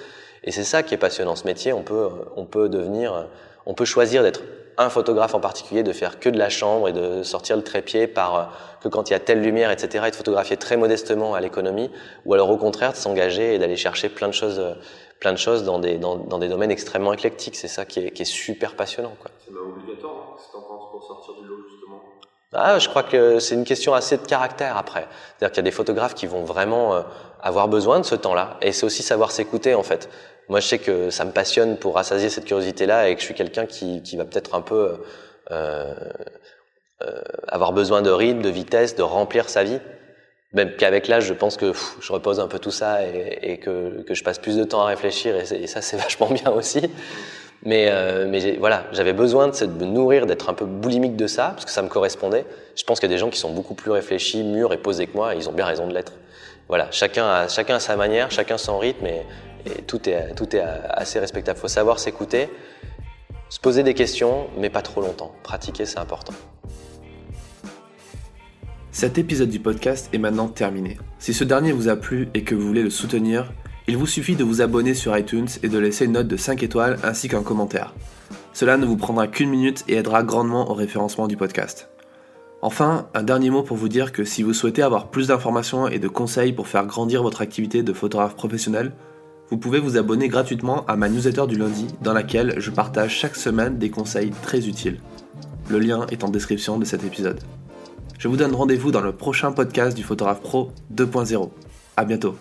Et 0.44 0.52
c'est 0.52 0.64
ça 0.64 0.82
qui 0.82 0.94
est 0.94 0.98
passionnant 0.98 1.36
ce 1.36 1.44
métier. 1.44 1.72
On 1.72 1.82
peut, 1.82 2.08
on 2.36 2.44
peut 2.44 2.68
devenir, 2.68 3.26
on 3.66 3.74
peut 3.74 3.84
choisir 3.84 4.22
d'être 4.22 4.42
un 4.78 4.90
photographe 4.90 5.34
en 5.34 5.40
particulier, 5.40 5.82
de 5.82 5.92
faire 5.92 6.20
que 6.20 6.28
de 6.28 6.38
la 6.38 6.50
chambre 6.50 6.88
et 6.88 6.92
de 6.92 7.22
sortir 7.22 7.56
le 7.56 7.62
trépied 7.62 8.06
par 8.06 8.52
que 8.82 8.88
quand 8.88 9.08
il 9.08 9.14
y 9.14 9.16
a 9.16 9.20
telle 9.20 9.40
lumière, 9.40 9.70
etc., 9.70 10.04
et 10.06 10.10
de 10.10 10.16
photographier 10.16 10.56
très 10.58 10.76
modestement 10.76 11.34
à 11.34 11.40
l'économie, 11.40 11.90
ou 12.26 12.34
alors 12.34 12.50
au 12.50 12.58
contraire 12.58 12.92
de 12.92 12.96
s'engager 12.96 13.54
et 13.54 13.58
d'aller 13.58 13.76
chercher 13.76 14.10
plein 14.10 14.28
de 14.28 14.34
choses, 14.34 14.62
plein 15.20 15.32
de 15.32 15.38
choses 15.38 15.64
dans 15.64 15.78
des, 15.78 15.96
dans, 15.96 16.38
des 16.38 16.48
domaines 16.48 16.70
extrêmement 16.70 17.12
éclectiques. 17.12 17.56
C'est 17.56 17.68
ça 17.68 17.84
qui 17.84 18.00
est, 18.00 18.10
qui 18.10 18.22
est 18.22 18.26
super 18.26 18.76
passionnant. 18.76 19.12
C'est 19.44 19.50
même 19.50 19.62
obligatoire, 19.62 20.36
hein, 20.36 20.36
ce 20.38 20.52
penses 20.52 20.90
pour 20.90 21.02
sortir 21.02 21.34
du 21.40 21.48
lot 21.48 21.62
justement? 21.70 22.02
Ah, 22.52 22.78
je 22.78 22.88
crois 22.88 23.02
que 23.02 23.38
c'est 23.38 23.54
une 23.54 23.64
question 23.64 23.92
assez 23.92 24.16
de 24.16 24.22
caractère 24.22 24.76
après. 24.76 25.06
C'est-à-dire 25.38 25.52
qu'il 25.52 25.58
y 25.58 25.66
a 25.66 25.70
des 25.70 25.70
photographes 25.70 26.14
qui 26.14 26.26
vont 26.26 26.44
vraiment 26.44 26.94
euh, 26.94 27.02
avoir 27.42 27.68
besoin 27.68 27.98
de 27.98 28.04
ce 28.04 28.14
temps-là, 28.14 28.56
et 28.62 28.72
c'est 28.72 28.86
aussi 28.86 29.02
savoir 29.02 29.30
s'écouter 29.30 29.74
en 29.74 29.82
fait. 29.82 30.08
Moi, 30.48 30.60
je 30.60 30.68
sais 30.68 30.78
que 30.78 31.10
ça 31.10 31.24
me 31.24 31.32
passionne 31.32 31.76
pour 31.76 31.96
rassasier 31.96 32.30
cette 32.30 32.44
curiosité-là 32.44 33.08
et 33.08 33.14
que 33.14 33.20
je 33.20 33.26
suis 33.26 33.34
quelqu'un 33.34 33.66
qui, 33.66 34.02
qui 34.02 34.16
va 34.16 34.24
peut-être 34.24 34.54
un 34.54 34.60
peu 34.60 35.00
euh, 35.50 35.94
euh, 37.02 37.20
avoir 37.48 37.72
besoin 37.72 38.00
de 38.00 38.10
rythme, 38.10 38.42
de 38.42 38.48
vitesse, 38.48 38.94
de 38.94 39.02
remplir 39.02 39.48
sa 39.48 39.64
vie. 39.64 39.80
Même 40.52 40.76
qu'avec 40.76 41.08
l'âge, 41.08 41.24
je 41.24 41.34
pense 41.34 41.56
que 41.56 41.72
je 42.00 42.12
repose 42.12 42.38
un 42.38 42.46
peu 42.46 42.60
tout 42.60 42.70
ça 42.70 43.04
et, 43.04 43.58
que, 43.58 44.02
que, 44.02 44.14
je 44.14 44.22
passe 44.22 44.38
plus 44.38 44.56
de 44.56 44.64
temps 44.64 44.82
à 44.82 44.86
réfléchir 44.86 45.36
et 45.36 45.66
ça, 45.66 45.82
c'est 45.82 45.96
vachement 45.98 46.30
bien 46.30 46.52
aussi. 46.52 46.90
Mais, 47.64 47.86
euh, 47.88 48.56
voilà, 48.58 48.84
j'avais 48.92 49.12
besoin 49.12 49.48
de, 49.48 49.66
me 49.66 49.84
nourrir, 49.84 50.26
d'être 50.26 50.48
un 50.48 50.54
peu 50.54 50.64
boulimique 50.64 51.16
de 51.16 51.26
ça, 51.26 51.50
parce 51.50 51.64
que 51.64 51.70
ça 51.70 51.82
me 51.82 51.88
correspondait. 51.88 52.44
Je 52.76 52.84
pense 52.84 53.00
qu'il 53.00 53.08
y 53.10 53.12
a 53.12 53.14
des 53.14 53.18
gens 53.18 53.30
qui 53.30 53.38
sont 53.38 53.52
beaucoup 53.52 53.74
plus 53.74 53.90
réfléchis, 53.90 54.44
mûrs 54.44 54.72
et 54.72 54.78
posés 54.78 55.06
que 55.06 55.16
moi, 55.16 55.34
ils 55.34 55.48
ont 55.48 55.52
bien 55.52 55.64
raison 55.64 55.86
de 55.86 55.94
l'être. 55.94 56.12
Voilà, 56.68 56.88
chacun 56.90 57.26
a, 57.26 57.48
sa 57.48 57.96
manière, 57.96 58.30
chacun 58.30 58.58
son 58.58 58.78
rythme, 58.78 59.06
et, 59.06 59.22
et 59.66 59.82
tout 59.82 60.08
est, 60.08 60.34
tout 60.34 60.54
est 60.54 60.60
assez 60.60 61.18
respectable. 61.18 61.58
Il 61.58 61.62
faut 61.62 61.68
savoir 61.68 61.98
s'écouter, 61.98 62.48
se 63.48 63.58
poser 63.58 63.82
des 63.82 63.94
questions, 63.94 64.48
mais 64.58 64.70
pas 64.70 64.82
trop 64.82 65.00
longtemps. 65.00 65.32
Pratiquer, 65.42 65.86
c'est 65.86 65.98
important. 65.98 66.34
Cet 68.96 69.18
épisode 69.18 69.50
du 69.50 69.60
podcast 69.60 70.08
est 70.14 70.18
maintenant 70.18 70.48
terminé. 70.48 70.96
Si 71.18 71.34
ce 71.34 71.44
dernier 71.44 71.72
vous 71.72 71.88
a 71.88 71.96
plu 71.96 72.30
et 72.32 72.44
que 72.44 72.54
vous 72.54 72.66
voulez 72.66 72.82
le 72.82 72.88
soutenir, 72.88 73.52
il 73.88 73.96
vous 73.96 74.06
suffit 74.06 74.36
de 74.36 74.44
vous 74.44 74.60
abonner 74.62 74.94
sur 74.94 75.16
iTunes 75.16 75.48
et 75.62 75.68
de 75.68 75.78
laisser 75.78 76.06
une 76.06 76.12
note 76.12 76.28
de 76.28 76.36
5 76.36 76.62
étoiles 76.62 76.98
ainsi 77.04 77.28
qu'un 77.28 77.42
commentaire. 77.42 77.94
Cela 78.52 78.76
ne 78.78 78.86
vous 78.86 78.96
prendra 78.96 79.28
qu'une 79.28 79.50
minute 79.50 79.84
et 79.88 79.94
aidera 79.94 80.22
grandement 80.22 80.70
au 80.70 80.74
référencement 80.74 81.28
du 81.28 81.36
podcast. 81.36 81.88
Enfin, 82.62 83.06
un 83.14 83.22
dernier 83.22 83.50
mot 83.50 83.62
pour 83.62 83.76
vous 83.76 83.88
dire 83.88 84.12
que 84.12 84.24
si 84.24 84.42
vous 84.42 84.54
souhaitez 84.54 84.82
avoir 84.82 85.08
plus 85.08 85.28
d'informations 85.28 85.88
et 85.88 85.98
de 85.98 86.08
conseils 86.08 86.52
pour 86.52 86.68
faire 86.68 86.86
grandir 86.86 87.22
votre 87.22 87.42
activité 87.42 87.82
de 87.82 87.92
photographe 87.92 88.34
professionnel, 88.34 88.92
Vous 89.48 89.58
pouvez 89.58 89.78
vous 89.78 89.96
abonner 89.96 90.28
gratuitement 90.28 90.84
à 90.86 90.96
ma 90.96 91.08
newsletter 91.08 91.46
du 91.46 91.56
lundi 91.56 91.86
dans 92.02 92.12
laquelle 92.12 92.54
je 92.58 92.70
partage 92.70 93.14
chaque 93.14 93.36
semaine 93.36 93.78
des 93.78 93.90
conseils 93.90 94.32
très 94.42 94.66
utiles. 94.66 94.98
Le 95.70 95.78
lien 95.78 96.06
est 96.10 96.24
en 96.24 96.28
description 96.28 96.78
de 96.78 96.84
cet 96.84 97.04
épisode. 97.04 97.40
Je 98.18 98.28
vous 98.28 98.36
donne 98.36 98.54
rendez-vous 98.54 98.90
dans 98.90 99.00
le 99.00 99.12
prochain 99.12 99.52
podcast 99.52 99.96
du 99.96 100.02
Photographe 100.02 100.40
Pro 100.40 100.72
2.0. 100.92 101.50
À 101.96 102.04
bientôt. 102.04 102.34